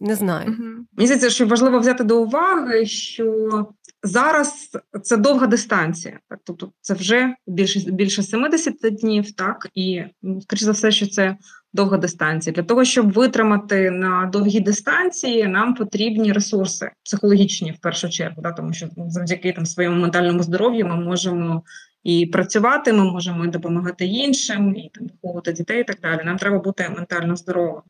не 0.00 0.14
знаю. 0.14 0.48
Угу. 0.48 0.68
Мені 0.92 1.06
здається, 1.06 1.30
що 1.30 1.46
важливо 1.46 1.78
взяти 1.78 2.04
до 2.04 2.22
уваги, 2.22 2.86
що 2.86 3.66
зараз 4.02 4.70
це 5.02 5.16
довга 5.16 5.46
дистанція. 5.46 6.18
Так, 6.28 6.38
тобто 6.44 6.72
це 6.80 6.94
вже 6.94 7.34
більше 7.46 7.80
більше 7.90 8.22
70 8.22 8.74
днів, 8.80 9.32
так 9.32 9.68
і 9.74 10.02
скоріше 10.42 10.64
за 10.64 10.72
все, 10.72 10.90
що 10.90 11.06
це 11.06 11.36
довга 11.76 11.96
дистанція. 11.96 12.54
Для 12.54 12.62
того, 12.62 12.84
щоб 12.84 13.12
витримати 13.12 13.90
на 13.90 14.30
довгій 14.32 14.60
дистанції, 14.60 15.46
нам 15.46 15.74
потрібні 15.74 16.32
ресурси 16.32 16.90
психологічні 17.04 17.72
в 17.72 17.78
першу 17.78 18.08
чергу, 18.08 18.42
да, 18.42 18.52
тому 18.52 18.72
що 18.72 18.86
завдяки 18.96 19.52
там 19.52 19.66
своєму 19.66 19.96
ментальному 20.00 20.42
здоров'ю 20.42 20.86
ми 20.86 20.96
можемо 20.96 21.62
і 22.04 22.26
працювати, 22.26 22.92
ми 22.92 23.04
можемо 23.04 23.44
і 23.44 23.48
допомагати 23.48 24.06
іншим, 24.06 24.76
і 24.76 24.90
там 24.94 25.06
виховувати 25.06 25.52
дітей 25.52 25.80
і 25.80 25.84
так 25.84 26.00
далі. 26.02 26.20
Нам 26.24 26.36
треба 26.36 26.58
бути 26.58 26.88
ментально 26.96 27.36
здоровим. 27.36 27.82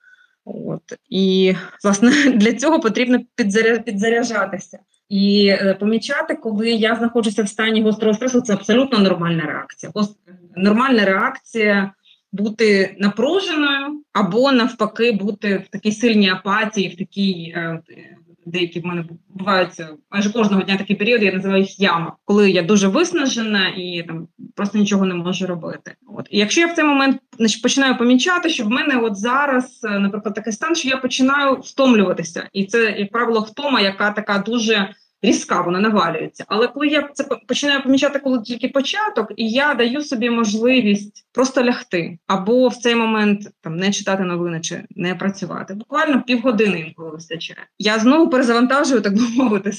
От 0.45 0.83
і 1.11 1.55
власне 1.85 2.11
для 2.35 2.53
цього 2.53 2.81
потрібно 2.81 3.19
підзаря... 3.35 3.79
підзаряджатися. 3.79 4.79
І 5.09 5.47
е, 5.49 5.77
помічати, 5.81 6.35
коли 6.35 6.71
я 6.71 6.97
знаходжуся 6.97 7.43
в 7.43 7.49
стані 7.49 7.83
гострого 7.83 8.15
стресу, 8.15 8.41
це 8.41 8.53
абсолютно 8.53 8.99
нормальна 8.99 9.43
реакція. 9.43 9.93
Нормальна 10.57 11.05
реакція 11.05 11.93
бути 12.33 12.97
напруженою, 12.99 14.03
або 14.13 14.53
навпаки, 14.53 15.13
бути 15.13 15.57
в 15.59 15.69
такій 15.69 15.93
сильній 15.93 16.31
апатії, 16.31 16.89
в 16.89 16.97
такій. 16.99 17.55
Е, 17.57 17.83
деякі 18.47 18.81
в 18.81 18.87
мене 18.87 19.05
бувають 19.29 19.83
майже 20.11 20.33
кожного 20.33 20.63
дня 20.63 20.77
такі 20.77 20.95
періоди, 20.95 21.25
я 21.25 21.33
називаю 21.33 21.61
їх 21.61 21.81
яма, 21.81 22.17
коли 22.25 22.51
я 22.51 22.63
дуже 22.63 22.89
виснажена 22.89 23.69
і 23.69 24.05
там 24.09 24.29
просто 24.55 24.79
нічого 24.79 25.07
не 25.07 25.15
можу 25.15 25.47
робити. 25.47 25.95
От 26.07 26.29
і 26.31 26.39
якщо 26.39 26.61
я 26.61 26.67
в 26.67 26.73
цей 26.73 26.85
момент 26.85 27.19
значить, 27.39 27.63
починаю 27.63 27.99
помічати, 27.99 28.49
що 28.49 28.65
в 28.65 28.71
мене 28.71 28.97
от 28.97 29.17
зараз, 29.17 29.81
е, 29.85 29.99
наприклад, 29.99 30.35
такий 30.35 30.53
стан, 30.53 30.75
що 30.75 30.89
я 30.89 30.97
починаю 30.97 31.55
втомлюватися, 31.55 32.49
і 32.53 32.65
це 32.65 32.97
як 32.99 33.11
правило 33.11 33.41
втома, 33.41 33.81
яка 33.81 34.11
така 34.11 34.39
дуже 34.39 34.89
різка, 35.27 35.61
вона 35.61 35.81
навалюється. 35.81 36.45
Але 36.49 36.69
коли 36.69 36.89
я 36.89 37.09
це 37.15 37.25
починаю 37.49 37.83
помічати, 37.83 38.19
коли 38.19 38.43
тільки 38.43 38.69
початок, 38.69 39.33
і 39.37 39.51
я 39.51 39.75
даю 39.75 40.03
собі 40.03 40.31
можливість 40.31 41.27
просто 41.33 41.65
лягти, 41.65 42.19
або 42.27 42.69
в 42.69 42.77
цей 42.77 42.95
момент 42.95 43.51
там 43.61 43.77
не 43.77 43.93
читати 43.93 44.23
новини 44.23 44.61
чи 44.61 44.85
не 44.91 45.15
працювати. 45.15 45.75
Буквально 45.75 46.23
півгодини 46.23 46.81
інколи 46.81 47.11
вистачає. 47.11 47.67
Я 47.79 47.99
знову 47.99 48.31
перезавантажую, 48.31 49.01
так 49.01 49.15
би 49.15 49.23
мовити, 49.37 49.73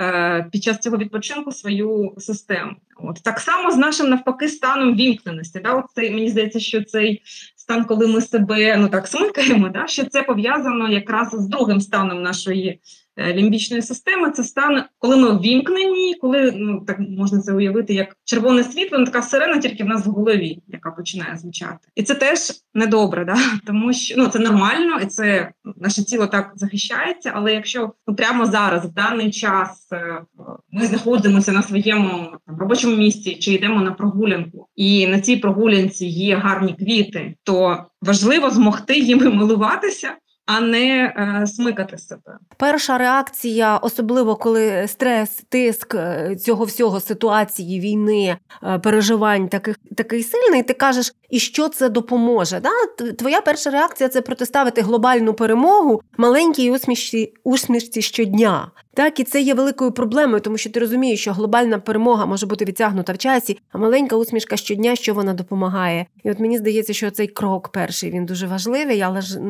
е, 0.00 0.46
під 0.52 0.62
час 0.62 0.78
цього 0.78 0.96
відпочинку 0.96 1.52
свою 1.52 2.14
систему. 2.18 2.72
От 2.96 3.22
так 3.22 3.40
само 3.40 3.70
з 3.70 3.76
нашим 3.76 4.08
навпаки 4.08 4.48
станом 4.48 4.94
вімкненості. 4.94 5.60
Да? 5.64 5.74
От 5.74 5.84
цей, 5.94 6.10
мені 6.10 6.28
здається, 6.28 6.60
що 6.60 6.84
цей 6.84 7.22
стан, 7.56 7.84
коли 7.84 8.06
ми 8.06 8.20
себе 8.20 8.76
ну 8.76 8.88
так 8.88 9.06
смикаємо, 9.06 9.68
да? 9.68 9.86
що 9.86 10.04
це 10.06 10.22
пов'язано 10.22 10.88
якраз 10.88 11.28
з 11.32 11.48
другим 11.48 11.80
станом 11.80 12.22
нашої. 12.22 12.80
Е, 13.16 13.34
лімбічної 13.34 13.82
системи 13.82 14.30
це 14.30 14.44
стан, 14.44 14.84
коли 14.98 15.16
ми 15.16 15.38
ввімкнені, 15.38 16.14
коли 16.20 16.52
ну 16.56 16.80
так 16.86 16.98
можна 16.98 17.40
це 17.40 17.52
уявити, 17.52 17.94
як 17.94 18.16
червоне 18.24 18.64
світло, 18.64 18.98
ну, 18.98 19.04
така 19.04 19.22
сирена, 19.22 19.58
тільки 19.58 19.84
в 19.84 19.86
нас 19.86 20.06
в 20.06 20.10
голові, 20.10 20.58
яка 20.68 20.90
починає 20.90 21.36
звучати, 21.36 21.88
і 21.94 22.02
це 22.02 22.14
теж 22.14 22.38
недобре, 22.74 23.24
да 23.24 23.36
тому 23.66 23.92
що 23.92 24.14
ну 24.18 24.26
це 24.26 24.38
нормально, 24.38 24.98
і 25.02 25.06
це 25.06 25.52
наше 25.76 26.04
тіло 26.04 26.26
так 26.26 26.52
захищається. 26.54 27.32
Але 27.34 27.54
якщо 27.54 27.92
ну 28.06 28.14
прямо 28.14 28.46
зараз, 28.46 28.84
в 28.84 28.92
даний 28.92 29.30
час, 29.30 29.88
е, 29.92 30.22
ми 30.70 30.86
знаходимося 30.86 31.52
на 31.52 31.62
своєму 31.62 32.32
там, 32.46 32.58
робочому 32.58 32.96
місці 32.96 33.34
чи 33.34 33.52
йдемо 33.52 33.80
на 33.80 33.92
прогулянку, 33.92 34.68
і 34.76 35.06
на 35.06 35.20
цій 35.20 35.36
прогулянці 35.36 36.06
є 36.06 36.36
гарні 36.36 36.74
квіти, 36.74 37.34
то 37.42 37.84
важливо 38.02 38.50
змогти 38.50 38.98
їми 38.98 39.30
милуватися 39.30 40.12
а 40.46 40.60
не 40.60 41.04
е, 41.04 41.46
смикати 41.46 41.98
себе. 41.98 42.38
Перша 42.56 42.98
реакція, 42.98 43.76
особливо 43.76 44.36
коли 44.36 44.88
стрес, 44.88 45.42
тиск 45.48 45.94
е, 45.94 46.36
цього 46.36 46.64
всього 46.64 47.00
ситуації, 47.00 47.80
війни, 47.80 48.36
е, 48.62 48.78
переживань 48.78 49.48
таких 49.48 49.76
такий 49.96 50.22
сильний, 50.22 50.62
ти 50.62 50.72
кажеш, 50.72 51.12
і 51.30 51.38
що 51.38 51.68
це 51.68 51.88
допоможе? 51.88 52.60
Да? 52.60 53.12
Твоя 53.12 53.40
перша 53.40 53.70
реакція 53.70 54.08
це 54.08 54.20
протиставити 54.20 54.80
глобальну 54.80 55.34
перемогу 55.34 56.02
маленькій 56.16 56.70
усмішці, 56.70 57.32
усмішці 57.44 58.02
щодня. 58.02 58.70
Так, 58.94 59.20
і 59.20 59.24
це 59.24 59.40
є 59.40 59.54
великою 59.54 59.92
проблемою, 59.92 60.40
тому 60.40 60.58
що 60.58 60.70
ти 60.70 60.80
розумієш, 60.80 61.20
що 61.20 61.32
глобальна 61.32 61.78
перемога 61.78 62.26
може 62.26 62.46
бути 62.46 62.64
відтягнута 62.64 63.12
в 63.12 63.18
часі, 63.18 63.58
а 63.72 63.78
маленька 63.78 64.16
усмішка 64.16 64.56
щодня, 64.56 64.96
що 64.96 65.14
вона 65.14 65.34
допомагає. 65.34 66.06
І 66.24 66.30
от 66.30 66.38
мені 66.38 66.58
здається, 66.58 66.92
що 66.92 67.10
цей 67.10 67.26
крок 67.26 67.68
перший 67.68 68.10
він 68.10 68.26
дуже 68.26 68.46
важливий, 68.46 69.00
але 69.00 69.20
ж 69.20 69.40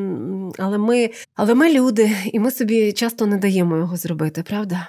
але 0.59 0.79
ми, 0.79 1.11
але 1.37 1.55
ми 1.55 1.73
люди, 1.73 2.11
і 2.33 2.41
ми 2.41 2.51
собі 2.51 2.93
часто 2.93 3.27
не 3.27 3.37
даємо 3.37 3.77
його 3.77 3.97
зробити, 3.97 4.43
правда? 4.43 4.89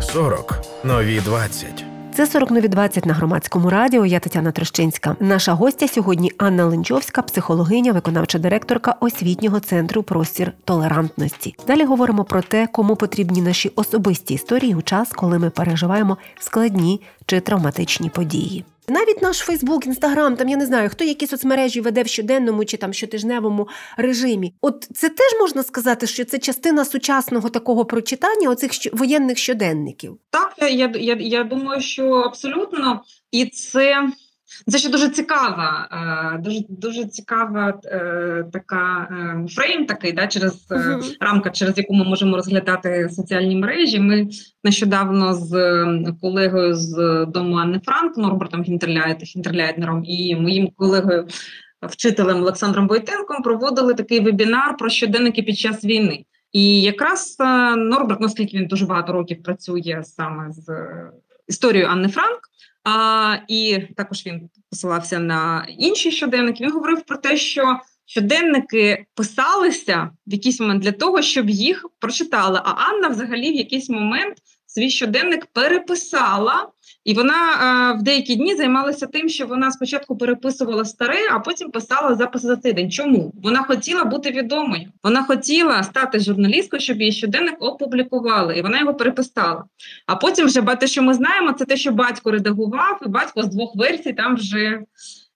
40. 0.00 0.54
нові 0.84 1.20
20. 1.20 1.93
Це 2.16 2.26
40 2.26 2.50
нові 2.50 2.68
20 2.68 3.06
на 3.06 3.14
громадському 3.14 3.70
радіо. 3.70 4.06
Я 4.06 4.20
Тетяна 4.20 4.52
Трощинська. 4.52 5.16
Наша 5.20 5.52
гостя 5.52 5.88
сьогодні 5.88 6.32
Анна 6.38 6.66
Ленчовська, 6.66 7.22
психологиня, 7.22 7.92
виконавча 7.92 8.38
директорка 8.38 8.94
освітнього 9.00 9.60
центру 9.60 10.02
простір 10.02 10.52
толерантності. 10.64 11.54
Далі 11.66 11.84
говоримо 11.84 12.24
про 12.24 12.42
те, 12.42 12.66
кому 12.66 12.96
потрібні 12.96 13.42
наші 13.42 13.72
особисті 13.76 14.34
історії 14.34 14.74
у 14.74 14.82
час, 14.82 15.08
коли 15.12 15.38
ми 15.38 15.50
переживаємо 15.50 16.16
складні 16.40 17.00
чи 17.26 17.40
травматичні 17.40 18.10
події. 18.10 18.64
Навіть 18.88 19.22
наш 19.22 19.38
Фейсбук, 19.38 19.86
Інстаграм, 19.86 20.36
там 20.36 20.48
я 20.48 20.56
не 20.56 20.66
знаю, 20.66 20.88
хто 20.88 21.04
які 21.04 21.26
соцмережі 21.26 21.80
веде 21.80 22.02
в 22.02 22.06
щоденному 22.06 22.64
чи 22.64 22.76
там 22.76 22.92
щотижневому 22.92 23.68
режимі. 23.96 24.54
От 24.60 24.88
це 24.94 25.08
теж 25.08 25.40
можна 25.40 25.62
сказати, 25.62 26.06
що 26.06 26.24
це 26.24 26.38
частина 26.38 26.84
сучасного 26.84 27.48
такого 27.48 27.84
прочитання 27.84 28.50
оцих 28.50 28.70
воєнних 28.92 29.38
щоденників. 29.38 30.18
Так, 30.30 30.54
я 30.58 30.92
я, 30.94 31.16
я 31.20 31.44
думаю, 31.44 31.80
що 31.80 32.10
абсолютно, 32.10 33.02
і 33.32 33.46
це 33.46 34.08
це 34.68 34.78
ще 34.78 34.88
дуже 34.88 35.08
цікава, 35.08 35.88
е, 35.92 36.38
дуже 36.38 36.60
дуже 36.68 37.04
цікава 37.04 37.80
е, 37.84 38.44
така 38.52 39.08
е, 39.10 39.48
фрейм, 39.48 39.86
такий 39.86 40.12
да, 40.12 40.26
через 40.26 40.70
uh-huh. 40.70 41.16
рамка, 41.20 41.50
через 41.50 41.78
яку 41.78 41.94
ми 41.94 42.04
можемо 42.04 42.36
розглядати 42.36 43.08
соціальні 43.12 43.56
мережі. 43.56 44.00
Ми 44.00 44.28
нещодавно 44.64 45.34
з 45.34 45.52
колегою 46.20 46.74
з 46.74 47.26
дому 47.28 47.56
Анни 47.56 47.80
Франк, 47.84 48.16
Норбертом 48.16 48.62
Гінтерляйтнером 48.62 50.04
і 50.04 50.36
моїм 50.36 50.70
колегою, 50.76 51.28
вчителем 51.82 52.36
Олександром 52.42 52.88
Войтенком, 52.88 53.42
проводили 53.42 53.94
такий 53.94 54.20
вебінар 54.20 54.76
про 54.76 54.88
щоденники 54.88 55.42
під 55.42 55.58
час 55.58 55.84
війни. 55.84 56.24
І 56.52 56.82
якраз 56.82 57.36
Норберт, 57.76 58.20
наскільки 58.20 58.56
він 58.56 58.66
дуже 58.66 58.86
багато 58.86 59.12
років 59.12 59.42
працює 59.42 60.02
саме 60.04 60.52
з 60.52 60.70
історією 61.48 61.90
Анни 61.90 62.08
Франк. 62.08 62.40
А, 62.84 63.36
І 63.48 63.78
також 63.96 64.26
він 64.26 64.50
посилався 64.70 65.18
на 65.18 65.66
інші 65.78 66.12
щоденники. 66.12 66.64
Він 66.64 66.72
говорив 66.72 67.02
про 67.02 67.16
те, 67.16 67.36
що 67.36 67.78
щоденники 68.06 69.06
писалися 69.14 70.10
в 70.26 70.32
якийсь 70.32 70.60
момент 70.60 70.82
для 70.82 70.92
того, 70.92 71.22
щоб 71.22 71.50
їх 71.50 71.86
прочитали. 71.98 72.60
А 72.64 72.70
Анна, 72.70 73.08
взагалі, 73.08 73.52
в 73.52 73.54
якийсь 73.54 73.90
момент 73.90 74.36
свій 74.66 74.90
щоденник 74.90 75.46
переписала 75.46 76.68
І 77.04 77.14
вона 77.14 77.34
е, 77.34 77.98
в 77.98 78.02
деякі 78.02 78.36
дні 78.36 78.54
займалася 78.54 79.06
тим, 79.06 79.28
що 79.28 79.46
вона 79.46 79.70
спочатку 79.70 80.16
переписувала 80.16 80.84
старе, 80.84 81.18
а 81.32 81.38
потім 81.38 81.70
писала 81.70 82.14
запис 82.14 82.42
за 82.42 82.56
тиждень. 82.56 82.90
Чому 82.90 83.32
вона 83.42 83.62
хотіла 83.62 84.04
бути 84.04 84.30
відомою? 84.30 84.92
Вона 85.02 85.24
хотіла 85.24 85.82
стати 85.82 86.20
журналісткою, 86.20 86.80
щоб 86.80 87.00
її 87.00 87.12
щоденник 87.12 87.56
опублікували, 87.62 88.58
і 88.58 88.62
вона 88.62 88.80
його 88.80 88.94
переписала. 88.94 89.64
А 90.06 90.16
потім 90.16 90.46
вже 90.46 90.62
те, 90.62 90.86
що 90.86 91.02
ми 91.02 91.14
знаємо, 91.14 91.52
це 91.52 91.64
те, 91.64 91.76
що 91.76 91.92
батько 91.92 92.30
редагував, 92.30 93.00
і 93.06 93.08
батько 93.08 93.42
з 93.42 93.46
двох 93.46 93.76
версій 93.76 94.12
там 94.12 94.36
вже 94.36 94.80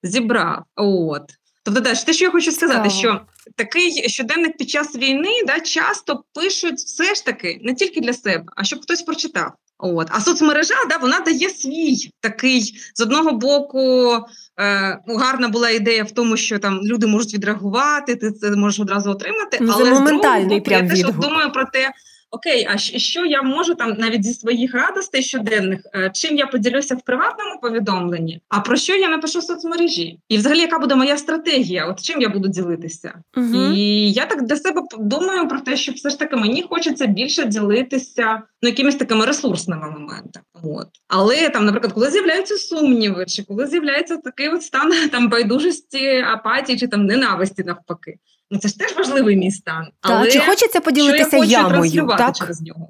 зібрав. 0.03 0.65
От. 0.77 1.23
Тобто, 1.65 1.81
да, 1.81 1.95
те, 1.95 2.13
що 2.13 2.25
я 2.25 2.31
хочу 2.31 2.53
сказати, 2.53 2.91
що 2.91 3.21
такий 3.57 4.09
щоденник 4.09 4.57
під 4.57 4.71
час 4.71 4.97
війни 4.97 5.31
да, 5.47 5.61
часто 5.61 6.25
пишуть 6.35 6.77
все 6.77 7.15
ж 7.15 7.25
таки 7.25 7.61
не 7.63 7.75
тільки 7.75 8.01
для 8.01 8.13
себе, 8.13 8.45
а 8.57 8.65
щоб 8.65 8.81
хтось 8.83 9.03
прочитав. 9.03 9.53
От. 9.79 10.09
А 10.11 10.21
соцмережа 10.21 10.75
да, 10.89 10.97
вона 10.97 11.21
дає 11.21 11.51
свій 11.51 12.11
такий 12.21 12.75
з 12.95 13.01
одного 13.01 13.33
боку. 13.33 14.13
Е, 14.61 14.99
ну, 15.07 15.17
гарна 15.17 15.49
була 15.49 15.71
ідея 15.71 16.05
в 16.05 16.11
тому, 16.11 16.37
що 16.37 16.59
там 16.59 16.81
люди 16.85 17.07
можуть 17.07 17.35
відреагувати, 17.35 18.17
ти 18.17 18.33
це 18.33 18.51
можеш 18.51 18.81
одразу 18.81 19.11
отримати. 19.11 19.59
Ну, 19.61 19.73
але 19.75 19.85
з 19.85 19.87
другого 19.87 20.05
моментальний 20.05 20.59
боку, 20.59 20.71
я 20.71 20.89
теж 20.89 21.03
думаю 21.03 21.53
про 21.53 21.65
те, 21.65 21.91
окей, 22.31 22.69
а 22.71 22.79
що 22.79 23.27
я 23.27 23.43
можу 23.43 23.75
там 23.75 23.95
навіть 23.99 24.25
зі 24.25 24.35
своїх 24.35 24.75
радостей 24.75 25.23
щоденних, 25.23 25.81
е, 25.95 26.11
чим 26.15 26.37
я 26.37 26.47
поділюся 26.47 26.95
в 26.95 27.03
приватному 27.03 27.61
повідомленні, 27.61 28.41
а 28.49 28.61
про 28.61 28.77
що 28.77 28.95
я 28.95 29.09
напишу 29.09 29.39
в 29.39 29.43
соцмережі? 29.43 30.21
І 30.29 30.37
взагалі, 30.37 30.61
яка 30.61 30.79
буде 30.79 30.95
моя 30.95 31.17
стратегія? 31.17 31.87
От 31.87 32.03
чим 32.03 32.21
я 32.21 32.29
буду 32.29 32.49
ділитися? 32.49 33.15
Угу. 33.37 33.73
І 33.75 34.13
я 34.13 34.27
так 34.27 34.43
для 34.43 34.57
себе 34.57 34.83
думаю 34.99 35.49
про 35.49 35.61
те, 35.61 35.77
що 35.77 35.93
все 35.93 36.11
ж 36.11 36.19
таки 36.19 36.37
мені 36.37 36.63
хочеться 36.63 37.07
більше 37.07 37.45
ділитися 37.45 38.43
ну, 38.63 38.69
якимись 38.69 38.97
такими 38.97 39.27
ресурсними 39.27 39.91
моментами. 39.91 40.45
От. 40.63 40.89
Але 41.09 41.49
там, 41.49 41.65
наприклад, 41.65 41.93
коли 41.93 42.11
з'являються 42.11 42.57
сумніви, 42.57 43.27
чи 43.27 43.43
коли 43.43 43.67
з'являється 43.67 44.17
такий 44.17 44.49
от 44.49 44.63
стан 44.63 44.93
там 45.13 45.29
байдужості, 45.29 46.25
апатії, 46.33 46.79
чи 46.79 46.89
там 46.89 47.07
ненависті 47.07 47.65
навпаки. 47.65 48.19
Ну 48.51 48.59
це 48.59 48.69
ж 48.69 48.79
теж 48.79 48.97
важливий 48.97 49.37
мій 49.37 49.51
стан. 49.51 49.87
Але 50.01 50.31
чи 50.31 50.39
хочеться 50.39 50.69
що 50.69 50.79
я 50.79 50.81
поділитися 50.81 51.39
хочу 51.39 51.51
ямою? 51.51 52.07
Так? 52.19 52.37
через 52.37 52.61
нього? 52.61 52.89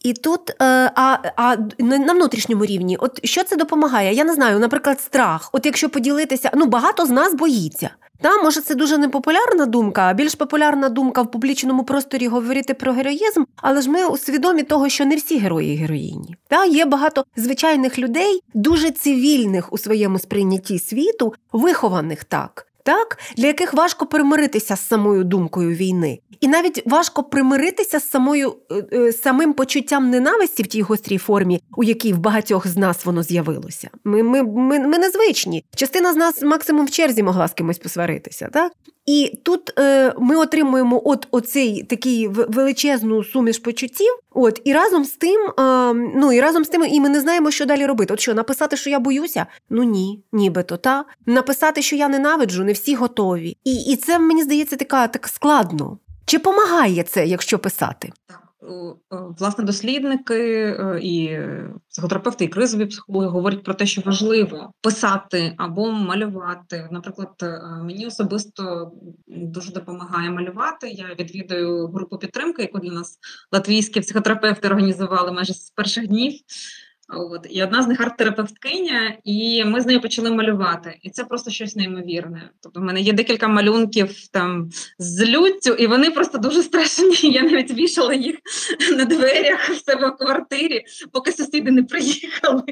І 0.00 0.12
тут, 0.12 0.50
е, 0.50 0.54
а, 0.94 1.18
а 1.36 1.56
на 1.78 1.98
на 1.98 2.12
внутрішньому 2.12 2.64
рівні, 2.64 2.96
от 2.96 3.26
що 3.26 3.44
це 3.44 3.56
допомагає? 3.56 4.14
Я 4.14 4.24
не 4.24 4.34
знаю, 4.34 4.58
наприклад, 4.58 5.00
страх. 5.00 5.50
От 5.52 5.66
якщо 5.66 5.88
поділитися, 5.88 6.50
ну 6.54 6.66
багато 6.66 7.06
з 7.06 7.10
нас 7.10 7.34
боїться. 7.34 7.90
Та, 8.22 8.42
може, 8.42 8.60
це 8.60 8.74
дуже 8.74 8.98
непопулярна 8.98 9.66
думка, 9.66 10.02
а 10.02 10.12
більш 10.12 10.34
популярна 10.34 10.88
думка 10.88 11.22
в 11.22 11.30
публічному 11.30 11.84
просторі 11.84 12.28
говорити 12.28 12.74
про 12.74 12.92
героїзм, 12.92 13.44
але 13.56 13.82
ж 13.82 13.90
ми 13.90 14.18
свідомі 14.18 14.62
того, 14.62 14.88
що 14.88 15.04
не 15.04 15.16
всі 15.16 15.38
герої 15.38 15.76
героїні. 15.76 16.34
Та 16.48 16.64
є 16.64 16.84
багато 16.84 17.24
звичайних 17.36 17.98
людей, 17.98 18.40
дуже 18.54 18.90
цивільних 18.90 19.72
у 19.72 19.78
своєму 19.78 20.18
сприйнятті 20.18 20.78
світу, 20.78 21.34
вихованих 21.52 22.24
так. 22.24 22.66
Так, 22.84 23.18
для 23.36 23.46
яких 23.46 23.74
важко 23.74 24.06
примиритися 24.06 24.76
з 24.76 24.86
самою 24.86 25.24
думкою 25.24 25.70
війни, 25.70 26.18
і 26.40 26.48
навіть 26.48 26.82
важко 26.86 27.22
примиритися 27.22 28.00
з 28.00 28.10
самою 28.10 28.56
е, 28.70 28.84
е, 28.92 29.12
самим 29.12 29.52
почуттям 29.52 30.10
ненависті 30.10 30.62
в 30.62 30.66
тій 30.66 30.82
гострій 30.82 31.18
формі, 31.18 31.60
у 31.76 31.84
якій 31.84 32.12
в 32.12 32.18
багатьох 32.18 32.66
з 32.66 32.76
нас 32.76 33.04
воно 33.04 33.22
з'явилося. 33.22 33.90
Ми, 34.04 34.22
ми, 34.22 34.42
ми, 34.42 34.78
ми 34.78 34.98
незвичні. 34.98 35.64
Частина 35.76 36.12
з 36.12 36.16
нас 36.16 36.42
максимум 36.42 36.86
в 36.86 36.90
черзі 36.90 37.22
могла 37.22 37.48
з 37.48 37.52
кимось 37.52 37.78
посваритися. 37.78 38.48
Так? 38.52 38.72
І 39.06 39.38
тут 39.42 39.78
е, 39.78 40.14
ми 40.18 40.36
отримуємо 40.36 41.02
от 41.04 41.28
оцей 41.30 41.82
такий 41.82 42.28
величезну 42.28 43.24
суміш 43.24 43.58
почуттів. 43.58 44.12
От 44.30 44.60
і 44.64 44.72
разом 44.72 45.04
з 45.04 45.10
тим, 45.10 45.40
е, 45.40 45.92
ну 45.94 46.32
і 46.32 46.40
разом 46.40 46.64
з 46.64 46.68
тим, 46.68 46.84
і 46.84 47.00
ми 47.00 47.08
не 47.08 47.20
знаємо, 47.20 47.50
що 47.50 47.66
далі 47.66 47.86
робити. 47.86 48.14
От 48.14 48.20
що 48.20 48.34
написати, 48.34 48.76
що 48.76 48.90
я 48.90 48.98
боюся? 48.98 49.46
Ну 49.70 49.82
ні, 49.82 50.22
нібито 50.32 50.76
та 50.76 51.04
написати, 51.26 51.82
що 51.82 51.96
я 51.96 52.08
ненавиджу, 52.08 52.64
не 52.64 52.72
всі 52.72 52.94
готові. 52.94 53.56
І, 53.64 53.74
і 53.74 53.96
це 53.96 54.18
мені 54.18 54.42
здається 54.42 54.76
така 54.76 55.08
так 55.08 55.28
складно. 55.28 55.98
Чи 56.24 56.38
помагає 56.38 57.02
це, 57.02 57.26
якщо 57.26 57.58
писати? 57.58 58.12
Так, 58.26 58.40
власне, 59.10 59.64
дослідники 59.64 60.34
е, 60.34 61.00
і 61.02 61.24
е, 61.24 61.70
психотерапевти, 61.90 62.44
і 62.44 62.48
кризові 62.48 62.86
психологи 62.86 63.26
говорять 63.26 63.64
про 63.64 63.74
те, 63.74 63.86
що 63.86 64.02
важливо 64.04 64.72
писати 64.80 65.54
або 65.56 65.92
малювати. 65.92 66.88
Наприклад, 66.90 67.30
е, 67.42 67.60
мені 67.82 68.06
особисто 68.06 68.92
дуже 69.26 69.72
допомагає 69.72 70.30
малювати. 70.30 70.88
Я 70.88 71.14
відвідую 71.18 71.86
групу 71.86 72.18
підтримки, 72.18 72.62
яку 72.62 72.78
для 72.78 72.92
нас 72.92 73.18
латвійські 73.52 74.00
психотерапевти 74.00 74.68
організували 74.68 75.32
майже 75.32 75.54
з 75.54 75.70
перших 75.70 76.06
днів. 76.06 76.32
От 77.12 77.46
і 77.50 77.62
одна 77.62 77.82
з 77.82 77.86
них 77.86 78.00
арт-терапевткиня, 78.00 79.18
і 79.24 79.64
ми 79.64 79.80
з 79.80 79.86
нею 79.86 80.00
почали 80.00 80.30
малювати. 80.30 80.98
І 81.02 81.10
це 81.10 81.24
просто 81.24 81.50
щось 81.50 81.76
неймовірне. 81.76 82.50
Тобто, 82.60 82.80
в 82.80 82.82
мене 82.82 83.00
є 83.00 83.12
декілька 83.12 83.48
малюнків 83.48 84.28
там 84.28 84.70
з 84.98 85.26
люттю, 85.26 85.74
і 85.74 85.86
вони 85.86 86.10
просто 86.10 86.38
дуже 86.38 86.62
страшні. 86.62 87.16
Я 87.30 87.42
навіть 87.42 87.72
вішала 87.72 88.14
їх 88.14 88.36
на 88.96 89.04
дверях 89.04 89.70
в 89.70 89.90
себе 89.90 90.08
в 90.08 90.16
квартирі, 90.16 90.84
поки 91.12 91.32
сусіди 91.32 91.70
не 91.70 91.82
приїхали. 91.82 92.62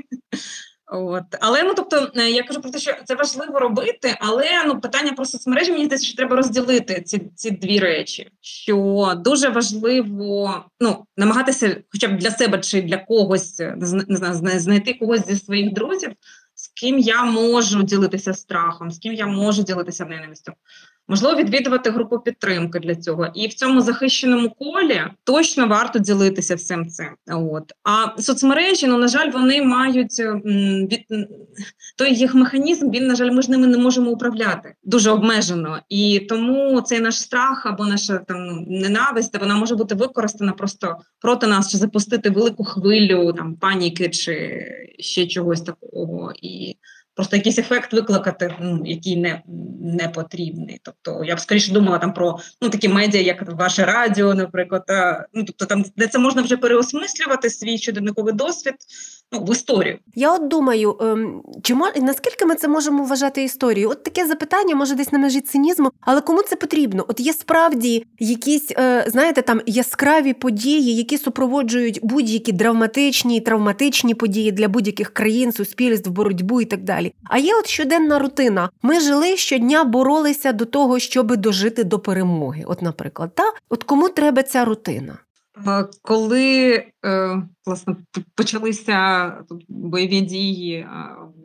От. 0.90 1.24
Але 1.40 1.62
ну 1.62 1.74
тобто 1.74 2.10
е, 2.16 2.30
я 2.30 2.42
кажу 2.42 2.60
про 2.60 2.70
те, 2.70 2.78
що 2.78 2.94
це 3.04 3.14
важливо 3.14 3.58
робити, 3.58 4.16
але 4.20 4.44
ну 4.66 4.80
питання 4.80 5.12
про 5.12 5.24
соцмережі 5.24 5.72
мені 5.72 5.84
здається, 5.84 6.08
що 6.08 6.16
треба 6.16 6.36
розділити 6.36 7.02
ці, 7.02 7.30
ці 7.34 7.50
дві 7.50 7.78
речі. 7.78 8.30
Що 8.40 9.12
дуже 9.24 9.48
важливо 9.48 10.64
ну 10.80 11.06
намагатися, 11.16 11.76
хоча 11.92 12.08
б 12.08 12.16
для 12.16 12.30
себе 12.30 12.58
чи 12.58 12.82
для 12.82 12.96
когось 12.96 13.60
е, 13.60 13.76
не 14.08 14.16
знаю, 14.16 14.60
знайти 14.60 14.94
когось 14.94 15.26
зі 15.26 15.36
своїх 15.36 15.72
друзів, 15.72 16.12
з 16.54 16.68
ким 16.68 16.98
я 16.98 17.24
можу 17.24 17.82
ділитися 17.82 18.34
страхом, 18.34 18.90
з 18.90 18.98
ким 18.98 19.12
я 19.12 19.26
можу 19.26 19.62
ділитися 19.62 20.04
ненавистю. 20.04 20.52
Можливо, 21.10 21.36
відвідувати 21.36 21.90
групу 21.90 22.18
підтримки 22.18 22.78
для 22.78 22.94
цього, 22.94 23.26
і 23.34 23.48
в 23.48 23.54
цьому 23.54 23.80
захищеному 23.80 24.50
колі 24.50 25.02
точно 25.24 25.66
варто 25.66 25.98
ділитися 25.98 26.54
всім 26.54 26.88
цим. 26.88 27.08
От 27.26 27.72
а 27.84 28.22
соцмережі, 28.22 28.86
ну 28.86 28.98
на 28.98 29.08
жаль, 29.08 29.30
вони 29.30 29.62
мають 29.62 30.20
від 30.92 31.06
той 31.98 32.14
їх 32.14 32.34
механізм. 32.34 32.90
Він 32.90 33.06
на 33.06 33.14
жаль, 33.14 33.30
ми 33.30 33.42
ж 33.42 33.50
ними 33.50 33.66
не 33.66 33.78
можемо 33.78 34.10
управляти 34.10 34.74
дуже 34.84 35.10
обмежено, 35.10 35.78
і 35.88 36.20
тому 36.28 36.80
цей 36.80 37.00
наш 37.00 37.20
страх 37.20 37.66
або 37.66 37.86
наша 37.86 38.18
там 38.18 38.64
ненависть, 38.68 39.38
вона 39.40 39.56
може 39.56 39.76
бути 39.76 39.94
використана 39.94 40.52
просто 40.52 40.96
проти 41.20 41.46
нас, 41.46 41.70
чи 41.70 41.78
запустити 41.78 42.30
велику 42.30 42.64
хвилю 42.64 43.32
там 43.32 43.54
паніки, 43.54 44.08
чи 44.08 44.64
ще 44.98 45.26
чогось 45.26 45.60
такого 45.60 46.32
і 46.42 46.76
просто 47.18 47.36
якийсь 47.36 47.58
ефект 47.58 47.92
викликати, 47.92 48.54
ну, 48.60 48.82
який 48.84 49.16
не, 49.16 49.42
не 49.80 50.08
потрібний. 50.08 50.80
Тобто 50.82 51.24
я 51.24 51.36
б 51.36 51.40
скоріше 51.40 51.72
думала 51.72 51.98
там 51.98 52.14
про 52.14 52.38
ну, 52.62 52.68
такі 52.68 52.88
медіа, 52.88 53.20
як 53.20 53.52
ваше 53.52 53.84
радіо, 53.84 54.34
наприклад, 54.34 54.84
та, 54.86 55.26
ну, 55.34 55.44
тобто 55.44 55.64
там, 55.64 55.84
де 55.96 56.06
це 56.06 56.18
можна 56.18 56.42
вже 56.42 56.56
переосмислювати 56.56 57.50
свій 57.50 57.78
щоденниковий 57.78 58.34
досвід 58.34 58.74
ну, 59.32 59.40
в 59.40 59.52
історію. 59.52 59.98
Я 60.14 60.34
от 60.34 60.48
думаю, 60.48 60.98
ем, 61.00 61.42
чи 61.62 61.74
мо- 61.74 61.92
наскільки 61.96 62.46
ми 62.46 62.54
це 62.54 62.68
можемо 62.68 63.04
вважати 63.04 63.42
історією? 63.44 63.90
От 63.90 64.02
таке 64.02 64.26
запитання, 64.26 64.74
може, 64.74 64.94
десь 64.94 65.12
на 65.12 65.18
межі 65.18 65.40
цинізму, 65.40 65.90
але 66.00 66.20
кому 66.20 66.42
це 66.42 66.56
потрібно? 66.56 67.04
От 67.08 67.20
є 67.20 67.32
справді 67.32 68.06
якісь, 68.18 68.72
е, 68.78 69.04
знаєте, 69.08 69.42
там 69.42 69.60
яскраві 69.66 70.32
події, 70.32 70.96
які 70.96 71.18
супроводжують 71.18 72.00
будь-які 72.02 72.52
драматичні, 72.52 73.40
травматичні 73.40 74.14
події 74.14 74.52
для 74.52 74.68
будь-яких 74.68 75.10
країн, 75.10 75.52
суспільств, 75.52 76.10
боротьбу 76.10 76.60
і 76.60 76.64
так 76.64 76.82
далі. 76.84 77.07
А 77.24 77.38
є 77.38 77.54
от 77.54 77.66
щоденна 77.66 78.18
рутина. 78.18 78.70
Ми 78.82 79.00
жили 79.00 79.36
щодня, 79.36 79.84
боролися 79.84 80.52
до 80.52 80.64
того, 80.64 80.98
щоб 80.98 81.36
дожити 81.36 81.84
до 81.84 81.98
перемоги. 81.98 82.64
От, 82.66 82.82
наприклад, 82.82 83.30
та 83.34 83.52
от 83.68 83.84
кому 83.84 84.08
треба 84.08 84.42
ця 84.42 84.64
рутина? 84.64 85.18
Коли 86.02 86.84
е, 87.04 87.42
власне 87.68 87.96
почалися 88.34 89.32
бойові 89.68 90.20
дії 90.20 90.86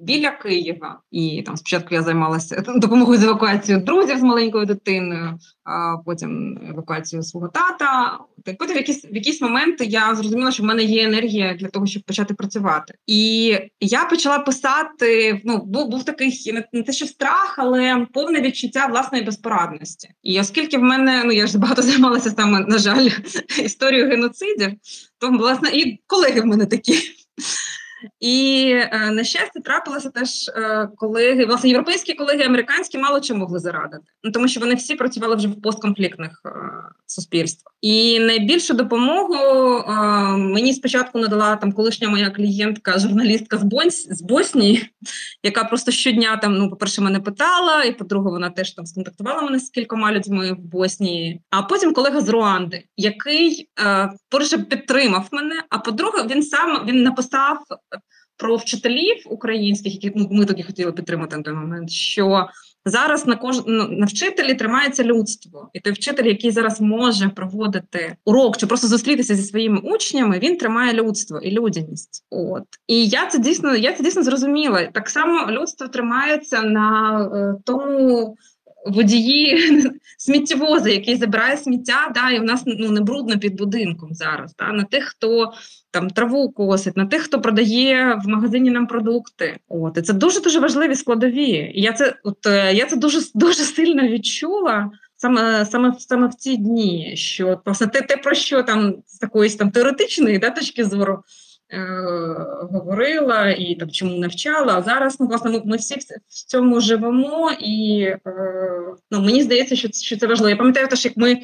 біля 0.02 0.32
Києва, 0.32 1.00
і 1.12 1.44
там 1.46 1.58
спочатку 1.58 1.96
я 1.96 2.02
займалася 2.02 2.64
допомогою 2.76 3.20
з 3.20 3.24
евакуацією 3.24 3.84
друзів 3.84 4.18
з 4.18 4.22
маленькою 4.22 4.66
дитиною, 4.66 5.40
а 5.64 5.98
потім 6.06 6.60
евакуацією 6.70 7.24
свого 7.24 7.48
тата. 7.48 8.20
Так 8.46 8.58
потім 8.58 8.76
в 8.76 8.78
якісь 8.78 9.06
в 9.06 9.16
якісь 9.16 9.42
моменти 9.42 9.86
я 9.86 10.16
зрозуміла, 10.16 10.52
що 10.52 10.64
в 10.64 10.66
мене 10.66 10.84
є 10.84 11.04
енергія 11.04 11.54
для 11.54 11.68
того, 11.68 11.86
щоб 11.86 12.04
почати 12.04 12.34
працювати. 12.34 12.94
І 13.08 13.58
я 13.80 14.06
почала 14.06 14.40
писати. 14.40 15.42
Ну 15.44 15.58
був 15.58 15.90
був 15.90 16.04
такий 16.04 16.52
не, 16.54 16.64
не 16.74 16.84
те, 16.84 16.94
що 16.94 17.06
страх, 17.06 17.56
але 17.58 18.08
повне 18.14 18.42
відчуття 18.42 18.86
власної 18.86 19.24
безпорадності. 19.24 20.10
І 20.24 20.40
оскільки 20.40 20.78
в 20.78 20.84
мене 20.84 21.24
ну 21.26 21.32
я 21.32 21.48
ж 21.48 21.58
багато 21.64 21.82
займалася 21.82 22.30
саме, 22.30 22.60
на 22.60 22.78
жаль, 22.78 23.10
історією 23.64 24.10
геноцидів, 24.10 24.72
то 25.24 25.30
власне 25.32 25.70
і 25.70 26.00
колеги 26.08 26.42
в 26.42 26.46
мене 26.46 26.66
такі. 26.66 27.00
І 28.20 28.66
е, 28.76 29.12
на 29.12 29.24
щастя, 29.24 29.60
трапилося 29.60 30.10
теж 30.10 30.50
е, 30.50 30.88
колеги, 30.96 31.46
власне, 31.46 31.70
європейські 31.70 32.14
колеги, 32.14 32.44
американські 32.44 32.98
мало 32.98 33.20
чим 33.20 33.38
могли 33.38 33.60
зарадити, 33.60 34.04
ну 34.24 34.32
тому 34.32 34.48
що 34.48 34.60
вони 34.60 34.76
всі 34.76 34.96
працювали 34.96 35.36
вже 35.36 35.48
в 35.48 35.62
постконфліктних 35.62 36.42
е, 36.46 36.50
суспільствах. 37.06 37.74
І 37.82 38.20
найбільшу 38.20 38.74
допомогу 38.74 39.36
мені 40.38 40.74
спочатку 40.74 41.20
надала 41.20 41.56
там 41.56 41.72
колишня 41.72 42.10
моя 42.10 42.30
клієнтка, 42.30 43.00
журналістка 43.00 43.58
з 43.58 43.64
Босн 43.64 44.08
з 44.10 44.22
Боснії, 44.22 44.90
яка 45.44 45.64
просто 45.64 45.92
щодня 45.92 46.38
там, 46.38 46.58
ну, 46.58 46.70
по-перше, 46.70 47.02
мене 47.02 47.20
питала, 47.20 47.84
і 47.84 47.98
по-друге, 47.98 48.30
вона 48.30 48.50
теж 48.50 48.72
там 48.72 48.86
сконтактувала 48.86 49.42
мене 49.42 49.60
з 49.60 49.70
кількома 49.70 50.12
людьми 50.12 50.52
в 50.54 50.60
Боснії. 50.60 51.42
А 51.50 51.62
потім 51.62 51.94
колега 51.94 52.22
з 52.22 52.30
Руанди, 52.30 52.84
який 52.98 53.70
е, 53.80 54.10
перше 54.30 54.58
підтримав 54.58 55.28
мене. 55.32 55.64
А 55.70 55.78
по-друге, 55.78 56.28
він 56.30 56.44
сам 56.44 56.86
він 56.88 57.04
написав 57.04 57.58
про 58.44 58.56
вчителів 58.56 59.24
українських, 59.26 59.94
які 59.94 60.12
ну, 60.16 60.28
ми 60.32 60.46
тоді 60.46 60.64
хотіли 60.64 60.92
підтримати 60.92 61.38
на 61.38 61.44
той 61.44 61.54
момент. 61.54 61.90
що 61.90 62.48
Зараз 62.86 63.28
на 63.28 63.36
кож... 63.36 63.62
Ну, 63.68 63.88
на 63.88 64.06
вчителі 64.06 64.54
тримається 64.54 65.04
людство, 65.04 65.70
і 65.74 65.80
той 65.80 65.94
вчитель, 65.94 66.26
який 66.26 66.52
зараз 66.52 66.82
може 66.82 67.30
проводити 67.30 68.16
урок 68.26 68.58
чи 68.58 68.68
просто 68.68 68.88
зустрітися 68.88 69.36
зі 69.36 69.44
своїми 69.44 69.80
учнями, 69.80 70.40
він 70.40 70.58
тримає 70.58 70.94
людство 70.94 71.40
і 71.40 71.52
людяність. 71.52 72.26
От 72.30 72.64
і 72.88 73.08
я 73.08 73.26
це 73.26 73.40
дійсно 73.40 73.76
я 73.76 73.94
це 73.94 74.04
дійсно 74.04 74.24
зрозуміла. 74.24 74.86
Так 74.86 75.10
само 75.10 75.52
людство 75.52 75.88
тримається 75.88 76.62
на 76.62 77.20
е, 77.34 77.62
тому 77.66 78.36
водії 78.86 79.60
сміттєвози, 80.18 80.92
який 80.92 81.16
забирає 81.16 81.58
сміття, 81.58 82.12
да, 82.16 82.32
і 82.32 82.40
в 82.40 82.44
нас 82.44 82.64
ну 82.66 82.90
не 82.90 83.02
брудно 83.02 83.40
під 83.40 83.56
будинком 83.56 84.14
зараз. 84.14 84.56
Да, 84.60 84.72
на 84.72 84.84
тих, 84.84 85.04
хто 85.04 85.54
там 85.92 86.10
траву 86.10 86.52
косить, 86.52 86.98
на 86.98 87.06
тих, 87.06 87.22
хто 87.22 87.42
продає 87.42 88.20
в 88.26 88.28
магазині 88.28 88.70
нам 88.70 88.88
продукти. 88.88 89.58
От 89.70 89.98
і 89.98 90.02
це 90.02 90.14
дуже 90.14 90.42
дуже 90.42 90.60
важливі 90.60 90.96
складові. 90.96 91.72
І 91.76 91.82
я 91.82 91.94
це 91.94 92.16
от 92.24 92.46
е, 92.46 92.74
я 92.74 92.86
це 92.86 92.96
дуже 92.96 93.20
дуже 93.34 93.64
сильно 93.64 94.08
відчула. 94.08 94.92
Саме 95.16 95.66
саме 95.66 95.96
саме 96.00 96.28
в 96.28 96.34
ці 96.34 96.58
дні, 96.58 97.14
що 97.16 97.62
власне 97.66 97.88
те, 97.88 98.02
те 98.02 98.18
про 98.18 98.36
що 98.36 98.64
там 98.64 98.96
з 99.08 99.18
такої 99.18 99.50
там 99.50 99.72
теоретичної 99.72 100.38
да, 100.38 100.50
точки 100.50 100.86
зору 100.86 101.24
говорила 102.72 103.50
і 103.50 103.76
там 103.76 103.90
чому 103.90 104.18
навчала. 104.18 104.78
А 104.78 104.82
зараз 104.82 105.20
ну, 105.20 105.28
власне, 105.28 105.52
ми, 105.52 105.62
ми 105.66 105.78
всі 105.78 105.96
в 105.96 106.46
цьому 106.48 106.82
живемо, 106.82 107.52
і 107.60 108.02
е, 108.02 108.20
ну, 109.12 109.22
мені 109.22 109.44
здається, 109.44 109.76
що 109.76 109.90
що 109.92 110.18
це 110.18 110.28
важливо. 110.28 110.50
Я 110.50 110.56
пам'ятаю, 110.56 110.88
теж, 110.88 111.06
як 111.06 111.18
ми 111.18 111.42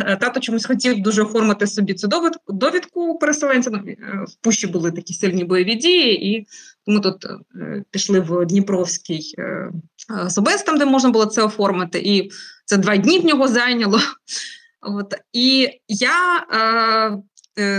е, 0.00 0.16
тато 0.16 0.40
чомусь 0.40 0.66
хотів 0.66 1.02
дуже 1.02 1.22
оформити 1.22 1.66
собі 1.66 1.94
цю 1.94 2.08
довідку 2.08 2.52
довідку 2.52 3.18
переселенця. 3.18 3.70
Ну, 3.70 3.82
в 4.24 4.34
пущі 4.42 4.66
були 4.66 4.92
такі 4.92 5.14
сильні 5.14 5.44
бойові 5.44 5.74
дії, 5.74 6.28
і 6.28 6.46
ми 6.86 7.00
тут 7.00 7.26
пішли 7.90 8.20
в 8.20 8.46
Дніпровський 8.46 9.34
Собес, 10.28 10.62
там 10.62 10.78
де 10.78 10.84
можна 10.84 11.10
було 11.10 11.26
це 11.26 11.42
оформити, 11.42 11.98
і 11.98 12.30
це 12.64 12.76
два 12.76 12.96
дні 12.96 13.18
в 13.18 13.24
нього 13.24 13.48
зайняло. 13.48 14.00
От 14.80 15.14
і 15.32 15.68
я 15.88 16.46
Е, 16.52 17.22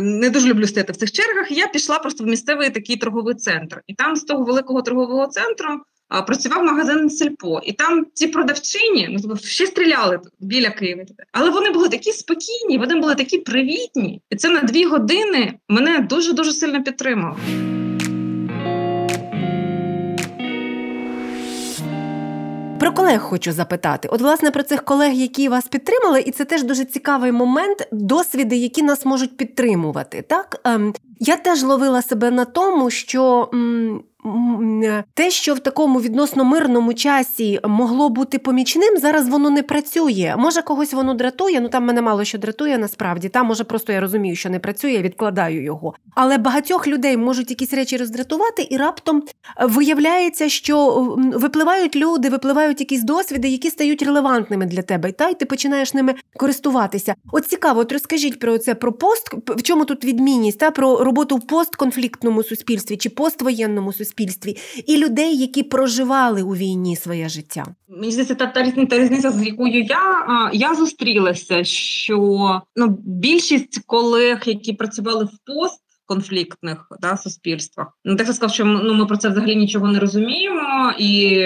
не 0.02 0.30
дуже 0.30 0.48
люблю 0.48 0.68
стояти 0.68 0.94
в 0.94 0.96
цих 0.96 1.12
чергах. 1.12 1.52
Я 1.52 1.68
пішла 1.68 2.00
просто 2.00 2.24
в 2.24 2.28
місцевий 2.28 2.70
такий 2.70 2.98
торговий 2.98 3.36
центр, 3.36 3.82
і 3.88 3.94
там 3.94 4.16
з 4.16 4.24
того 4.24 4.44
великого 4.44 4.82
торгового 4.82 5.28
центру 5.28 5.68
працював 6.28 6.64
магазин 6.64 7.10
Сільпо. 7.10 7.62
І 7.64 7.74
там 7.74 8.06
ці 8.14 8.28
продавчині 8.28 9.08
ну 9.12 9.20
тобто 9.22 9.48
ще 9.48 9.66
стріляли 9.66 10.20
біля 10.40 10.70
Києва. 10.70 11.04
Але 11.32 11.50
вони 11.50 11.70
були 11.70 11.90
такі 11.90 12.12
спокійні, 12.12 12.78
вони 12.78 12.96
були 12.96 13.16
такі 13.16 13.38
привітні, 13.38 14.22
і 14.30 14.36
це 14.36 14.50
на 14.50 14.62
дві 14.62 14.86
години 14.86 15.54
мене 15.70 16.00
дуже 16.00 16.34
дуже 16.34 16.52
сильно 16.52 16.84
підтримало. 16.84 17.38
Про 22.80 22.92
колег 22.92 23.22
хочу 23.22 23.52
запитати. 23.52 24.10
От, 24.12 24.22
власне, 24.22 24.52
про 24.52 24.64
цих 24.64 24.84
колег, 24.86 25.14
які 25.14 25.50
вас 25.50 25.68
підтримали, 25.68 26.22
і 26.22 26.32
це 26.32 26.46
теж 26.46 26.64
дуже 26.64 26.86
цікавий 26.86 27.32
момент, 27.32 27.88
досвіди, 27.92 28.56
які 28.56 28.84
нас 28.84 29.06
можуть 29.06 29.38
підтримувати. 29.38 30.22
Так 30.22 30.62
ем, 30.64 30.94
я 31.20 31.36
теж 31.36 31.64
ловила 31.64 32.02
себе 32.02 32.32
на 32.32 32.46
тому, 32.46 32.90
що 32.90 33.50
м, 33.54 34.04
те, 35.14 35.32
що 35.32 35.54
в 35.54 35.60
такому 35.60 36.02
відносно 36.02 36.46
мирному 36.46 36.94
часі 36.94 37.60
могло 37.64 38.10
бути 38.10 38.40
помічним, 38.40 38.98
зараз 38.98 39.30
воно 39.30 39.50
не 39.50 39.64
працює. 39.64 40.36
Може, 40.38 40.62
когось 40.62 40.94
воно 40.94 41.14
дратує, 41.14 41.62
ну 41.62 41.70
там 41.70 41.86
мене 41.86 42.02
мало 42.02 42.24
що 42.24 42.38
дратує 42.38 42.78
насправді. 42.78 43.30
Там, 43.30 43.48
може, 43.48 43.64
просто 43.64 43.94
я 43.94 44.00
розумію, 44.00 44.36
що 44.36 44.50
не 44.50 44.60
працює, 44.60 44.92
я 44.92 45.02
відкладаю 45.02 45.64
його. 45.64 45.94
Але 46.16 46.38
багатьох 46.38 46.88
людей 46.88 47.18
можуть 47.18 47.50
якісь 47.50 47.74
речі 47.74 47.98
роздратувати, 47.98 48.68
і 48.70 48.78
раптом 48.78 49.24
виявляється, 49.62 50.50
що 50.50 51.08
випливають 51.18 51.96
люди, 51.96 52.30
випливають 52.30 52.80
якісь 52.80 53.04
досвіди, 53.04 53.48
які 53.48 53.70
стають 53.70 54.04
релевантними 54.04 54.66
для 54.66 54.82
тебе. 54.82 55.12
Та 55.12 55.30
й 55.30 55.34
ти 55.34 55.46
починаєш 55.46 55.94
ними 55.94 56.16
користуватися. 56.38 57.16
От 57.32 57.48
цікаво, 57.48 57.80
от 57.80 57.92
розкажіть 57.92 58.40
про 58.40 58.58
це 58.58 58.76
про 58.76 58.94
пост, 58.94 59.34
в 59.48 59.62
чому 59.62 59.86
тут 59.86 60.06
відмінність 60.06 60.60
та 60.60 60.72
про 60.72 61.04
роботу 61.04 61.36
в 61.36 61.48
постконфліктному 61.48 62.44
суспільстві 62.44 62.98
чи 62.98 63.10
поствоєнному 63.10 63.94
суспільстві 63.94 64.09
суспільстві, 64.10 64.58
і 64.88 64.98
людей, 64.98 65.38
які 65.38 65.64
проживали 65.64 66.44
у 66.44 66.56
війні 66.56 66.96
своє 66.96 67.30
життя. 67.30 67.66
Мені 67.88 68.12
здається, 68.12 68.36
та, 68.36 68.48
та 68.48 68.64
різниця, 68.98 69.32
з 69.32 69.46
якою 69.46 69.84
я 69.84 70.52
я 70.54 70.76
зустрілася, 70.76 71.64
що 71.64 72.18
ну 72.76 72.98
більшість 73.04 73.80
колег, 73.86 74.44
які 74.46 74.74
працювали 74.74 75.26
в 75.26 75.38
пост 75.46 75.82
конфліктних 76.10 76.88
да, 77.00 77.18
суспільствах. 77.18 77.88
Ну, 78.06 78.16
так 78.16 78.28
сказав, 78.28 78.52
що 78.52 78.66
ну, 78.66 78.94
ми 78.94 79.06
про 79.06 79.18
це 79.18 79.30
взагалі 79.30 79.56
нічого 79.56 79.88
не 79.88 80.00
розуміємо, 80.00 80.94
і 81.00 81.44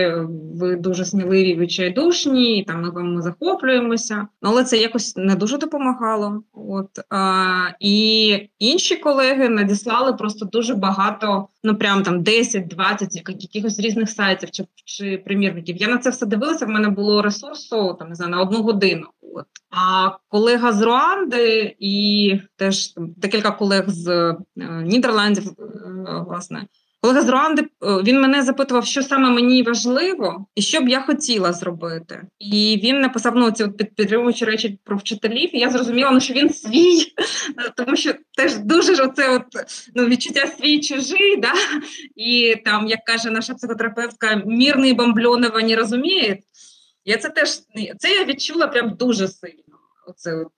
ви 0.55 0.75
дуже 0.75 1.05
сміливі, 1.05 1.55
відчайдушні, 1.55 2.57
і 2.57 2.63
там 2.63 2.81
ми 2.81 2.89
вам 2.89 3.21
захоплюємося. 3.21 4.27
Ну, 4.41 4.49
але 4.49 4.63
це 4.63 4.77
якось 4.77 5.15
не 5.15 5.35
дуже 5.35 5.57
допомагало. 5.57 6.43
От 6.53 6.89
а, 7.09 7.67
І 7.79 8.37
інші 8.59 8.95
колеги 8.95 9.49
надіслали 9.49 10.13
просто 10.13 10.45
дуже 10.45 10.75
багато, 10.75 11.47
ну 11.63 11.75
прям 11.75 12.03
там 12.03 12.23
10-20 12.23 13.07
якихось 13.39 13.79
різних 13.79 14.09
сайтів 14.09 14.51
чи 14.51 14.65
чи 14.85 15.17
примірників. 15.25 15.77
Я 15.77 15.87
на 15.87 15.97
це 15.97 16.09
все 16.09 16.25
дивилася. 16.25 16.65
В 16.65 16.69
мене 16.69 16.89
було 16.89 17.21
ресурсу 17.21 17.95
там 17.99 18.09
не 18.09 18.15
знаю, 18.15 18.31
на 18.31 18.41
одну 18.41 18.61
годину. 18.61 19.07
От. 19.33 19.45
А 19.69 20.11
колега 20.29 20.73
з 20.73 20.81
Руанди 20.81 21.75
і 21.79 22.33
теж 22.55 22.87
там, 22.87 23.13
декілька 23.17 23.51
колег 23.51 23.83
з 23.87 24.07
е, 24.09 24.35
Нідерландів, 24.83 25.43
е, 25.47 25.53
власне. 26.27 26.67
Колега 27.01 27.21
з 27.21 27.29
Руанди 27.29 27.61
е, 27.61 27.67
він 28.03 28.21
мене 28.21 28.43
запитував, 28.43 28.85
що 28.85 29.03
саме 29.03 29.29
мені 29.29 29.63
важливо 29.63 30.45
і 30.55 30.61
що 30.61 30.81
б 30.81 30.89
я 30.89 31.01
хотіла 31.01 31.53
зробити. 31.53 32.21
І 32.39 32.79
він 32.83 33.01
написав 33.01 33.35
ну, 33.35 33.51
ці 33.51 33.67
під, 33.67 33.95
підтримуючі 33.95 34.45
речі 34.45 34.79
про 34.83 34.97
вчителів. 34.97 35.55
і 35.55 35.59
Я 35.59 35.69
зрозуміла, 35.69 36.11
ну, 36.11 36.19
що 36.19 36.33
він 36.33 36.53
свій, 36.53 37.13
тому 37.75 37.95
що 37.95 38.13
теж 38.37 38.57
дуже 38.57 38.95
ж 38.95 39.03
оце 39.03 39.35
от, 39.35 39.43
ну, 39.95 40.05
відчуття 40.05 40.47
свій 40.47 40.79
чужий. 40.79 41.37
Да? 41.37 41.53
І 42.15 42.55
там, 42.65 42.87
як 42.87 43.05
каже 43.05 43.29
наша 43.29 43.53
психотерапевтка, 43.53 44.41
мірний 44.45 44.93
бомбльонова 44.93 45.61
не 45.61 45.75
розуміє. 45.75 46.37
Я 47.05 47.17
це 47.17 47.29
теж 47.29 47.49
це 47.97 48.11
я 48.11 48.25
відчула 48.25 48.67
прям 48.67 48.95
дуже 48.99 49.27
сильно. 49.27 49.79
Оце 50.07 50.35
от 50.35 50.51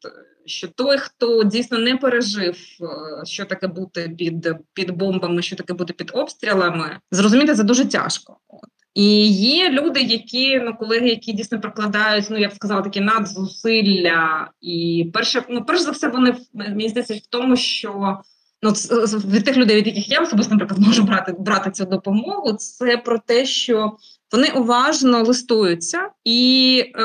що 0.46 0.68
той, 0.68 0.98
хто 0.98 1.44
дійсно 1.44 1.78
не 1.78 1.98
пережив, 1.98 2.58
е, 2.82 3.26
що 3.26 3.46
таке 3.46 3.68
бути 3.68 4.16
під 4.18 4.56
під 4.74 4.92
бомбами, 4.92 5.42
що 5.42 5.56
таке 5.56 5.74
бути 5.74 5.94
під 5.94 6.12
обстрілами, 6.14 7.00
зрозуміти 7.12 7.56
це 7.56 7.64
дуже 7.64 7.86
тяжко. 7.86 8.38
От. 8.48 8.70
І 8.94 9.28
є 9.32 9.70
люди, 9.70 10.02
які 10.02 10.60
ну 10.60 10.76
колеги, 10.76 11.10
які 11.10 11.34
дійсно 11.34 11.62
прокладають, 11.62 12.26
ну 12.30 12.38
я 12.38 12.48
б 12.48 12.54
сказала, 12.54 12.82
такі 12.82 13.02
надзусилля. 13.02 14.52
І 14.62 15.10
перше, 15.14 15.44
ну 15.50 15.66
перш 15.66 15.82
за 15.82 15.92
все, 15.92 16.08
вони 16.08 16.36
мені 16.54 16.90
здається 16.90 17.14
в 17.14 17.20
тому, 17.30 17.56
що 17.56 18.20
ну 18.62 18.72
від 18.72 19.46
тих 19.46 19.58
людей, 19.58 19.78
від 19.78 19.88
яких 19.88 20.10
я 20.10 20.22
особисто 20.22 20.54
наприклад 20.54 20.80
можу 20.80 21.04
брати 21.04 21.36
брати 21.40 21.72
цю 21.72 21.86
допомогу, 21.86 22.54
це 22.54 22.98
про 22.98 23.20
те, 23.20 23.46
що 23.46 23.98
вони 24.36 24.52
уважно 24.56 25.24
листуються 25.24 26.10
і, 26.24 26.84
е, 26.96 27.02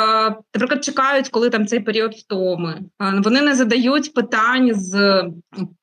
наприклад, 0.54 0.84
чекають, 0.84 1.28
коли 1.28 1.50
там 1.50 1.66
цей 1.66 1.80
період 1.80 2.14
втоми. 2.14 2.78
Е, 3.02 3.20
вони 3.24 3.42
не 3.42 3.54
задають 3.54 4.14
питань 4.14 4.74
з 4.74 5.24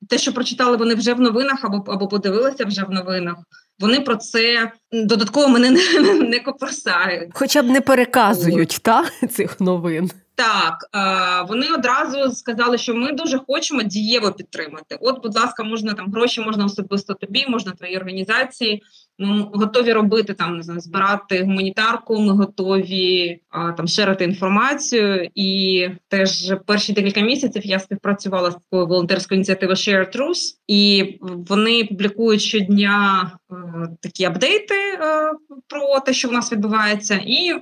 те, 0.09 0.17
що 0.17 0.33
прочитали 0.33 0.77
вони 0.77 0.95
вже 0.95 1.13
в 1.13 1.19
новинах, 1.19 1.59
або 1.63 1.91
або 1.91 2.07
подивилися 2.07 2.65
вже 2.65 2.83
в 2.83 2.91
новинах. 2.91 3.35
Вони 3.79 3.99
про 3.99 4.15
це 4.15 4.71
додатково 4.91 5.47
мене 5.47 5.71
не 5.93 5.99
не, 5.99 6.13
не 6.13 6.39
коперсають. 6.39 7.29
Хоча 7.33 7.63
б 7.63 7.65
не 7.65 7.81
переказують 7.81 8.79
та 8.81 9.05
цих 9.29 9.59
новин. 9.59 10.11
Так, 10.37 10.89
е, 10.95 11.45
вони 11.47 11.67
одразу 11.73 12.31
сказали, 12.31 12.77
що 12.77 12.95
ми 12.95 13.11
дуже 13.11 13.39
хочемо 13.47 13.83
дієво 13.83 14.31
підтримати. 14.31 14.97
От, 15.01 15.23
будь 15.23 15.35
ласка, 15.35 15.63
можна 15.63 15.93
там 15.93 16.11
гроші, 16.11 16.41
можна 16.41 16.65
особисто 16.65 17.13
тобі, 17.13 17.45
можна 17.47 17.71
твоїй 17.71 17.97
організації. 17.97 18.83
Ми 19.19 19.47
готові 19.53 19.93
робити 19.93 20.33
там 20.33 20.57
не 20.57 20.63
знаю, 20.63 20.79
збирати 20.79 21.41
гуманітарку. 21.41 22.19
Ми 22.19 22.33
готові 22.33 23.39
там 23.77 23.87
шерити 23.87 24.23
інформацію. 24.23 25.29
І 25.35 25.89
теж 26.07 26.53
перші 26.65 26.93
декілька 26.93 27.21
місяців 27.21 27.65
я 27.65 27.79
співпрацювала 27.79 28.51
з 28.51 28.53
такою 28.53 28.87
волонтерською 28.87 29.37
ініціативою 29.37 29.75
Share 29.75 30.17
Truth, 30.17 30.55
і 30.67 31.13
вони 31.21 31.83
публікують 31.83 32.41
щодня 32.41 33.31
е, 33.51 33.55
такі 34.01 34.25
апдейти 34.25 34.75
е, 34.75 35.31
про 35.67 35.99
те, 35.99 36.13
що 36.13 36.29
в 36.29 36.31
нас 36.31 36.51
відбувається, 36.51 37.19
і 37.25 37.53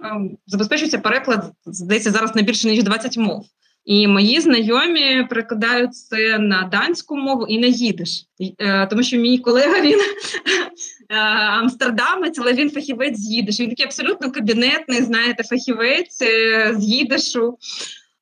забезпечується 0.48 0.98
переклад. 0.98 1.52
Здається, 1.66 2.12
зараз 2.12 2.36
не 2.36 2.42
більше 2.66 2.76
ніж 2.76 2.84
20 2.84 3.18
мов. 3.18 3.46
І 3.86 4.08
мої 4.08 4.42
знайомі 4.42 5.28
перекладають 5.30 5.96
це 5.96 6.40
на 6.40 6.70
данську 6.72 7.18
мову 7.18 7.46
і 7.48 7.60
на 7.60 7.68
їдиш, 7.68 8.26
е, 8.60 8.88
тому 8.88 9.04
що 9.04 9.18
мій 9.18 9.38
колега 9.38 9.82
він 9.82 10.00
е, 11.10 11.16
амстердамець, 11.62 12.40
але 12.40 12.54
він 12.54 12.72
фахівець 12.72 13.18
з 13.18 13.32
їдишу. 13.32 13.64
Він 13.64 13.70
такий 13.70 13.86
абсолютно 13.86 14.32
кабінетний, 14.32 15.02
знаєте, 15.02 15.44
фахівець 15.44 16.22
е, 16.22 16.76
з 16.78 16.84
їдишу. 16.84 17.58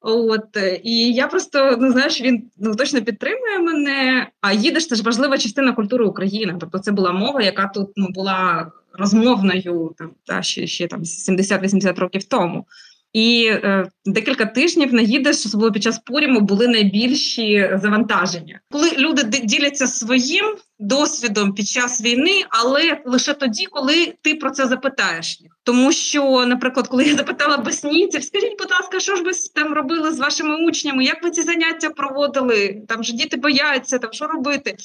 От 0.05 0.57
і 0.83 1.13
я 1.13 1.27
просто 1.27 1.77
ну 1.79 1.91
знаєш, 1.91 2.21
він 2.21 2.43
ну 2.57 2.75
точно 2.75 3.01
підтримує 3.01 3.59
мене. 3.59 4.27
А 4.41 4.53
їдиш 4.53 4.87
це 4.87 4.95
ж 4.95 5.03
важлива 5.03 5.37
частина 5.37 5.73
культури 5.73 6.05
України. 6.05 6.55
Тобто, 6.59 6.79
це 6.79 6.91
була 6.91 7.11
мова, 7.11 7.41
яка 7.41 7.67
тут 7.67 7.89
ну 7.95 8.07
була 8.09 8.71
розмовною 8.93 9.95
там 9.97 10.11
та 10.25 10.41
ще 10.41 10.67
ще 10.67 10.87
там 10.87 11.03
70-80 11.03 11.99
років 11.99 12.23
тому. 12.23 12.65
І 13.13 13.45
е, 13.45 13.89
декілька 14.05 14.45
тижнів 14.45 14.93
на 14.93 15.01
їдеш, 15.01 15.45
особливо 15.45 15.71
під 15.71 15.83
час 15.83 15.99
Пуріму, 15.99 16.39
були 16.39 16.67
найбільші 16.67 17.69
завантаження, 17.81 18.59
коли 18.71 18.91
люди 18.97 19.23
діляться 19.23 19.87
своїм 19.87 20.45
досвідом 20.79 21.53
під 21.53 21.67
час 21.67 22.01
війни, 22.01 22.43
але 22.49 23.01
лише 23.05 23.33
тоді, 23.33 23.65
коли 23.65 24.13
ти 24.21 24.35
про 24.35 24.51
це 24.51 24.67
запитаєш 24.67 25.41
їх. 25.41 25.51
Тому 25.63 25.91
що, 25.91 26.45
наприклад, 26.45 26.87
коли 26.87 27.03
я 27.03 27.15
запитала 27.15 27.57
боснійців, 27.57 28.23
скажіть, 28.23 28.59
будь 28.59 28.71
ласка, 28.71 28.99
що 28.99 29.15
ж 29.15 29.23
ви 29.23 29.31
там 29.55 29.73
робили 29.73 30.11
з 30.11 30.19
вашими 30.19 30.65
учнями? 30.65 31.05
Як 31.05 31.23
ви 31.23 31.31
ці 31.31 31.41
заняття 31.41 31.89
проводили? 31.89 32.81
Там 32.87 33.03
ж 33.03 33.13
діти 33.13 33.37
бояться, 33.37 33.97
там 33.97 34.13
що 34.13 34.27
робити? 34.27 34.75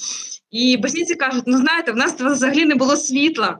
І 0.51 0.77
боснійці 0.77 1.14
кажуть: 1.14 1.45
ну 1.47 1.59
знаєте, 1.59 1.93
в 1.93 1.97
нас 1.97 2.14
взагалі 2.21 2.64
не 2.64 2.75
було 2.75 2.97
світла. 2.97 3.59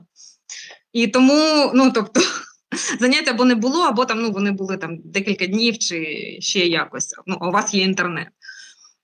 І 0.93 1.07
тому, 1.07 1.71
ну 1.73 1.91
тобто 1.95 2.21
занять 2.99 3.27
або 3.27 3.45
не 3.45 3.55
було, 3.55 3.81
або 3.81 4.05
там 4.05 4.21
ну 4.21 4.31
вони 4.31 4.51
були 4.51 4.77
там 4.77 4.97
декілька 5.05 5.45
днів 5.45 5.77
чи 5.77 6.05
ще 6.39 6.59
якось. 6.59 7.15
Ну, 7.25 7.37
у 7.41 7.51
вас 7.51 7.73
є 7.73 7.83
інтернет. 7.83 8.27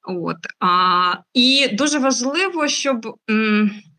От 0.08 0.38
а, 0.60 1.14
І 1.34 1.68
дуже 1.74 2.00
важливо, 2.00 2.68
щоб 2.68 3.18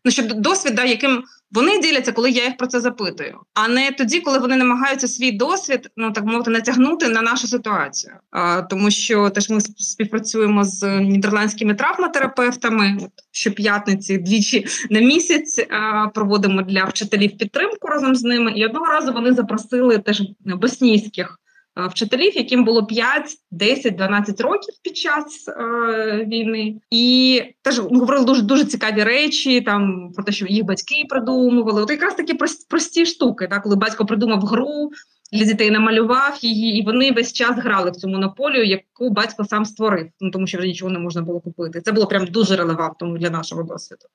ну, 0.05 0.11
щоб 0.11 0.33
досвід, 0.33 0.75
да, 0.75 0.83
яким 0.83 1.23
вони 1.51 1.79
діляться, 1.79 2.11
коли 2.11 2.31
я 2.31 2.45
їх 2.45 2.57
про 2.57 2.67
це 2.67 2.79
запитую, 2.79 3.39
а 3.53 3.67
не 3.67 3.91
тоді, 3.91 4.19
коли 4.19 4.39
вони 4.39 4.55
намагаються 4.55 5.07
свій 5.07 5.31
досвід, 5.31 5.89
ну 5.97 6.11
так 6.11 6.25
мовити, 6.25 6.51
натягнути 6.51 7.09
на 7.09 7.21
нашу 7.21 7.47
ситуацію. 7.47 8.13
А, 8.31 8.61
Тому 8.61 8.91
що 8.91 9.29
теж 9.29 9.49
ми 9.49 9.61
співпрацюємо 9.61 10.63
з 10.63 10.99
нідерландськими 10.99 11.73
травматерапевтами. 11.73 12.97
Щоп'ятниці 13.31 14.17
двічі 14.17 14.65
на 14.89 14.99
місяць 14.99 15.59
а, 15.69 16.07
проводимо 16.07 16.61
для 16.61 16.85
вчителів 16.85 17.37
підтримку 17.37 17.87
разом 17.87 18.15
з 18.15 18.23
ними. 18.23 18.51
І 18.51 18.65
одного 18.65 18.85
разу 18.85 19.13
вони 19.13 19.33
запросили 19.33 19.97
теж 19.97 20.21
боснійських 20.45 21.39
вчителів, 21.85 22.37
яким 22.37 22.65
було 22.65 22.85
5, 22.85 23.37
10, 23.51 23.95
12 23.95 24.41
років 24.41 24.73
під 24.83 24.97
час 24.97 25.47
е, 25.47 26.25
війни, 26.31 26.75
і 26.91 27.41
теж 27.61 27.79
говорили 27.79 28.25
дуже 28.25 28.41
дуже 28.41 28.65
цікаві 28.65 29.03
речі, 29.03 29.61
там 29.61 30.11
про 30.15 30.23
те, 30.23 30.31
що 30.31 30.45
їх 30.45 30.65
батьки 30.65 31.05
придумували. 31.09 31.81
От 31.81 31.89
якраз 31.89 32.15
такі 32.15 32.33
прості, 32.33 32.65
прості 32.69 33.05
штуки, 33.05 33.47
так, 33.47 33.63
коли 33.63 33.75
батько 33.75 34.05
придумав 34.05 34.41
гру. 34.41 34.91
Для 35.31 35.45
дітей 35.45 35.71
намалював 35.71 36.37
її, 36.41 36.79
і 36.79 36.85
вони 36.85 37.11
весь 37.11 37.33
час 37.33 37.57
грали 37.57 37.91
в 37.91 37.95
цю 37.95 38.07
монополію, 38.07 38.65
яку 38.65 39.09
батько 39.09 39.45
сам 39.45 39.65
створив, 39.65 40.09
ну 40.19 40.31
тому 40.31 40.47
що 40.47 40.57
вже 40.57 40.67
нічого 40.67 40.91
не 40.91 40.99
можна 40.99 41.21
було 41.21 41.39
купити. 41.39 41.81
Це 41.81 41.91
було 41.91 42.07
прям 42.07 42.25
дуже 42.25 42.55
релевантно 42.55 43.17
для 43.17 43.29
нашого 43.29 43.63
досвіду. 43.63 44.05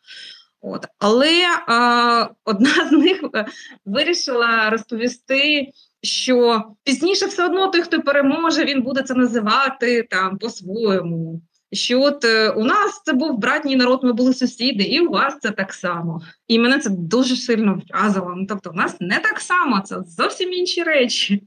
От 0.62 0.86
але 0.98 1.32
е, 1.32 2.28
одна 2.44 2.88
з 2.88 2.92
них 2.92 3.24
е, 3.34 3.46
вирішила 3.84 4.70
розповісти 4.70 5.72
що 6.02 6.64
пізніше 6.84 7.26
все 7.26 7.46
одно 7.46 7.68
той, 7.68 7.82
хто 7.82 8.02
переможе, 8.02 8.64
він 8.64 8.82
буде 8.82 9.02
це 9.02 9.14
називати 9.14 10.06
там 10.10 10.38
по-своєму. 10.38 11.42
Що 11.72 12.02
от 12.02 12.24
е, 12.24 12.50
у 12.50 12.64
нас 12.64 13.02
це 13.04 13.12
був 13.12 13.38
братній 13.38 13.76
народ, 13.76 14.00
ми 14.04 14.12
були 14.12 14.34
сусіди, 14.34 14.82
і 14.82 15.00
у 15.00 15.10
вас 15.10 15.34
це 15.40 15.50
так 15.50 15.72
само. 15.72 16.22
І 16.48 16.58
мене 16.58 16.78
це 16.78 16.90
дуже 16.90 17.36
сильно 17.36 17.82
вразило. 17.88 18.34
Ну, 18.36 18.46
Тобто, 18.48 18.70
у 18.70 18.72
нас 18.72 18.96
не 19.00 19.18
так 19.18 19.40
само, 19.40 19.80
це 19.80 19.96
зовсім 20.06 20.52
інші 20.52 20.82
речі. 20.82 21.42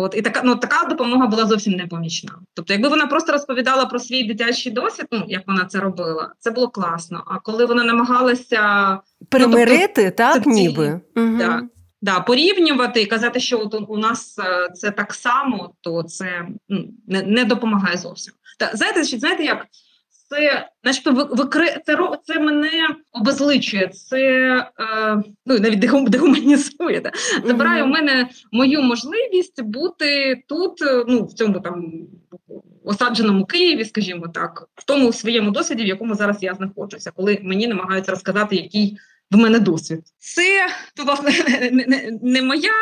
От 0.00 0.14
і 0.16 0.22
така 0.22 0.42
ну 0.44 0.56
така 0.56 0.86
допомога 0.88 1.26
була 1.26 1.46
зовсім 1.46 1.72
непомічна. 1.72 2.32
Тобто, 2.54 2.72
якби 2.72 2.88
вона 2.88 3.06
просто 3.06 3.32
розповідала 3.32 3.86
про 3.86 3.98
свій 3.98 4.24
дитячий 4.24 4.72
досвід, 4.72 5.06
ну 5.12 5.24
як 5.28 5.42
вона 5.46 5.64
це 5.64 5.80
робила, 5.80 6.32
це 6.38 6.50
було 6.50 6.68
класно. 6.68 7.24
А 7.26 7.38
коли 7.38 7.66
вона 7.66 7.84
намагалася 7.84 8.98
примирити, 9.28 10.02
ну, 10.02 10.04
тобто, 10.04 10.10
так 10.10 10.44
це, 10.44 10.50
ніби 10.50 11.00
угу. 11.16 11.38
так, 11.38 11.64
Да, 12.02 12.20
порівнювати 12.20 13.02
і 13.02 13.06
казати, 13.06 13.40
що 13.40 13.60
от 13.60 13.84
у 13.88 13.96
нас 13.96 14.38
е, 14.38 14.68
це 14.74 14.90
так 14.90 15.14
само, 15.14 15.74
то 15.80 16.02
це 16.02 16.46
ну, 16.68 16.88
не 17.06 17.22
не 17.22 17.44
допомагає 17.44 17.96
зовсім. 17.96 18.34
Та 18.58 18.70
знаєте, 18.74 19.04
знаєте, 19.04 19.44
як 19.44 19.66
це, 20.28 20.68
начебто, 20.84 21.12
викри... 21.12 21.82
це, 21.86 21.98
це 22.24 22.40
мене 22.40 22.70
обезличує, 23.12 23.88
це 23.88 24.20
е, 24.80 25.22
ну 25.46 25.58
навіть 25.58 25.78
дегуманізує. 26.08 27.00
Да? 27.00 27.12
Забирає 27.44 27.82
mm 27.82 27.86
-hmm. 27.86 27.90
у 27.90 27.92
мене 27.92 28.28
мою 28.52 28.82
можливість 28.82 29.62
бути 29.62 30.42
тут, 30.48 30.82
е, 30.82 31.04
ну 31.08 31.24
в 31.24 31.32
цьому 31.32 31.60
там 31.60 31.92
осадженому 32.84 33.46
Києві, 33.46 33.84
скажімо 33.84 34.28
так, 34.28 34.68
в 34.74 34.84
тому 34.84 35.12
своєму 35.12 35.50
досвіді, 35.50 35.84
в 35.84 35.86
якому 35.86 36.14
зараз 36.14 36.42
я 36.42 36.54
знаходжуся, 36.54 37.10
коли 37.10 37.38
мені 37.42 37.68
намагаються 37.68 38.12
розказати, 38.12 38.56
який 38.56 38.98
в 39.30 39.36
мене 39.36 39.58
досвід. 39.58 40.00
Це 40.18 40.66
то 40.94 41.04
власне 41.04 41.32
не, 41.72 41.86
не, 41.86 42.18
не 42.22 42.42
моя 42.42 42.72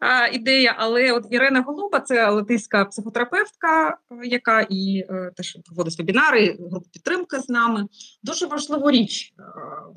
а, 0.00 0.26
ідея, 0.26 0.74
але 0.78 1.12
от 1.12 1.26
Ірина 1.30 1.60
Голуба, 1.60 2.00
це 2.00 2.30
латиська 2.30 2.84
психотерапевтка, 2.84 3.98
яка 4.24 4.66
і 4.70 5.04
е, 5.10 5.30
теж 5.36 5.58
проводить 5.66 5.98
вебінари, 5.98 6.56
групу 6.70 6.86
підтримки 6.92 7.38
з 7.38 7.48
нами. 7.48 7.86
Дуже 8.22 8.46
важливу 8.46 8.90
річ 8.90 9.32
е, 9.38 9.42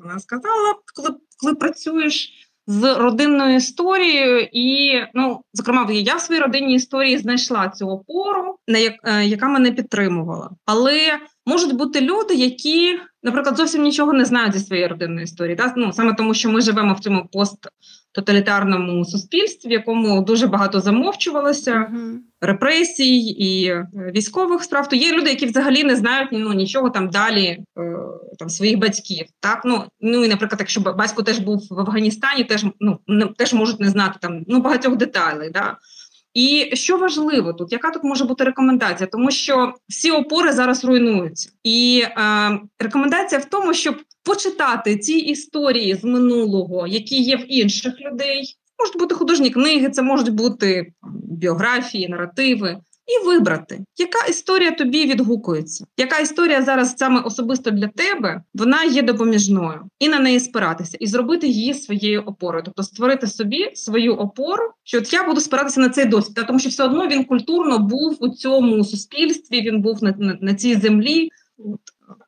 вона 0.00 0.20
сказала, 0.20 0.74
коли, 0.94 1.08
коли 1.38 1.54
працюєш. 1.54 2.48
З 2.66 2.94
родинною 2.94 3.56
історією, 3.56 4.48
і 4.52 5.00
ну, 5.14 5.40
зокрема, 5.52 5.88
я 5.90 6.16
в 6.16 6.20
своїй 6.20 6.40
родинній 6.40 6.74
історії 6.74 7.18
знайшла 7.18 7.68
цю 7.68 7.88
опору, 7.88 8.56
на 8.68 8.78
як, 8.78 8.94
е, 9.04 9.24
яка 9.24 9.48
мене 9.48 9.72
підтримувала. 9.72 10.50
Але 10.66 11.18
можуть 11.46 11.76
бути 11.76 12.00
люди, 12.00 12.34
які, 12.34 12.98
наприклад, 13.22 13.56
зовсім 13.56 13.82
нічого 13.82 14.12
не 14.12 14.24
знають 14.24 14.52
зі 14.54 14.60
своєї 14.60 14.88
родинної 14.88 15.24
історії. 15.24 15.56
Так? 15.56 15.72
Ну, 15.76 15.92
Саме 15.92 16.14
тому, 16.14 16.34
що 16.34 16.50
ми 16.50 16.60
живемо 16.60 16.94
в 16.94 17.00
цьому 17.00 17.28
посттоталітарному 17.32 19.04
суспільстві, 19.04 19.68
в 19.68 19.72
якому 19.72 20.22
дуже 20.22 20.46
багато 20.46 20.80
замовчувалося 20.80 21.72
uh-huh. 21.72 22.16
репресій 22.40 23.18
і 23.18 23.66
е, 23.66 23.86
військових 23.94 24.62
справ. 24.62 24.88
То 24.88 24.96
є 24.96 25.12
люди, 25.12 25.30
які 25.30 25.46
взагалі 25.46 25.84
не 25.84 25.96
знають 25.96 26.28
ну, 26.32 26.52
нічого 26.52 26.90
там 26.90 27.10
далі 27.10 27.46
е, 27.46 27.64
там, 28.38 28.48
своїх 28.48 28.78
батьків. 28.78 29.26
Так? 29.40 29.62
Ну, 29.64 29.84
ну 30.00 30.24
і, 30.24 30.28
наприклад, 30.28 30.60
якщо 30.60 30.80
батько 30.80 31.22
теж 31.22 31.38
був 31.38 31.66
в 31.70 31.80
Афганістані, 31.80 32.44
теж 32.44 32.64
ну, 32.80 32.98
не, 33.06 33.26
теж 33.26 33.54
можуть 33.54 33.80
не 33.80 33.90
знати 33.90 34.18
там 34.20 34.44
ну, 34.48 34.60
багатьох 34.60 34.96
деталей. 34.96 35.50
Да? 35.50 35.76
І 36.34 36.70
що 36.72 36.98
важливо 36.98 37.52
тут, 37.52 37.72
яка 37.72 37.90
тут 37.90 38.04
може 38.04 38.24
бути 38.24 38.44
рекомендація? 38.44 39.08
Тому 39.12 39.30
що 39.30 39.74
всі 39.88 40.10
опори 40.10 40.52
зараз 40.52 40.84
руйнуються, 40.84 41.50
і 41.64 42.04
е, 42.06 42.60
рекомендація 42.78 43.40
в 43.40 43.44
тому, 43.44 43.74
щоб 43.74 43.96
почитати 44.24 44.96
ці 44.96 45.12
історії 45.12 45.94
з 45.94 46.04
минулого, 46.04 46.86
які 46.86 47.22
є 47.22 47.36
в 47.36 47.52
інших 47.52 47.94
людей. 48.00 48.56
Можуть 48.78 48.98
бути 48.98 49.14
художні 49.14 49.50
книги, 49.50 49.90
це 49.90 50.02
можуть 50.02 50.34
бути 50.34 50.92
біографії, 51.24 52.08
наративи 52.08 52.78
і 53.06 53.26
вибрати, 53.26 53.84
яка 53.96 54.26
історія 54.28 54.70
тобі 54.70 55.06
відгукується, 55.06 55.84
яка 55.96 56.18
історія 56.18 56.62
зараз 56.62 56.94
саме 56.96 57.20
особисто 57.20 57.70
для 57.70 57.88
тебе 57.88 58.42
вона 58.54 58.84
є 58.84 59.02
допоміжною, 59.02 59.80
і 59.98 60.08
на 60.08 60.18
неї 60.18 60.40
спиратися, 60.40 60.96
і 61.00 61.06
зробити 61.06 61.48
її 61.48 61.74
своєю 61.74 62.22
опорою, 62.22 62.64
тобто 62.64 62.82
створити 62.82 63.26
собі 63.26 63.70
свою 63.74 64.14
опору, 64.14 64.70
що 64.84 64.98
от 64.98 65.12
я 65.12 65.24
буду 65.24 65.40
спиратися 65.40 65.80
на 65.80 65.88
цей 65.88 66.04
досвід, 66.04 66.44
тому 66.46 66.58
що 66.58 66.68
все 66.68 66.84
одно 66.84 67.06
він 67.06 67.24
культурно 67.24 67.78
був 67.78 68.16
у 68.20 68.28
цьому 68.28 68.84
суспільстві, 68.84 69.60
він 69.60 69.80
був 69.80 70.04
на, 70.04 70.14
на, 70.18 70.38
на 70.40 70.54
цій 70.54 70.74
землі. 70.76 71.30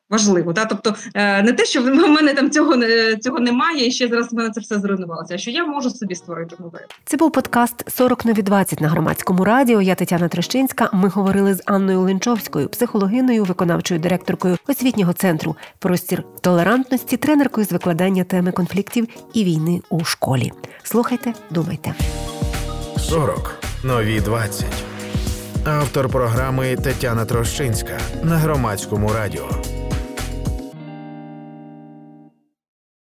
Важливо. 0.09 0.53
Да? 0.53 0.65
Тобто 0.65 0.95
е, 1.13 1.43
не 1.43 1.53
те, 1.53 1.65
що 1.65 1.81
в 1.81 1.85
мене 1.85 2.33
там 2.33 2.51
цього 2.51 2.75
не 2.75 3.17
цього 3.17 3.39
немає, 3.39 3.87
і 3.87 3.91
ще 3.91 4.07
зараз 4.07 4.31
в 4.31 4.35
мене 4.35 4.49
це 4.49 4.61
все 4.61 4.79
зруйнувалося. 4.79 5.33
а 5.33 5.37
Що 5.37 5.51
я 5.51 5.65
можу 5.65 5.89
собі 5.89 6.15
створити 6.15 6.55
нове. 6.59 6.79
Це 7.05 7.17
був 7.17 7.31
подкаст 7.31 7.99
«40 8.01 8.27
нові 8.27 8.41
20» 8.41 8.81
на 8.81 8.87
громадському 8.87 9.43
радіо. 9.43 9.81
Я 9.81 9.95
Тетяна 9.95 10.27
Трещинська. 10.27 10.89
Ми 10.93 11.09
говорили 11.09 11.53
з 11.53 11.61
Анною 11.65 12.01
Ленчовською, 12.01 12.69
психологиною, 12.69 13.43
виконавчою 13.43 13.99
директоркою 13.99 14.57
освітнього 14.67 15.13
центру 15.13 15.55
простір 15.79 16.23
толерантності, 16.41 17.17
тренеркою 17.17 17.67
з 17.67 17.71
викладання 17.71 18.23
теми 18.23 18.51
конфліктів 18.51 19.07
і 19.33 19.43
війни 19.43 19.81
у 19.89 20.03
школі. 20.03 20.51
Слухайте, 20.83 21.33
думайте. 21.49 21.93
40. 22.97 23.55
Нові 23.83 24.19
20. 24.19 24.65
Автор 25.65 26.09
програми 26.09 26.75
Тетяна 26.83 27.25
Трощинська 27.25 27.99
на 28.23 28.37
громадському 28.37 29.13
радіо. 29.13 29.49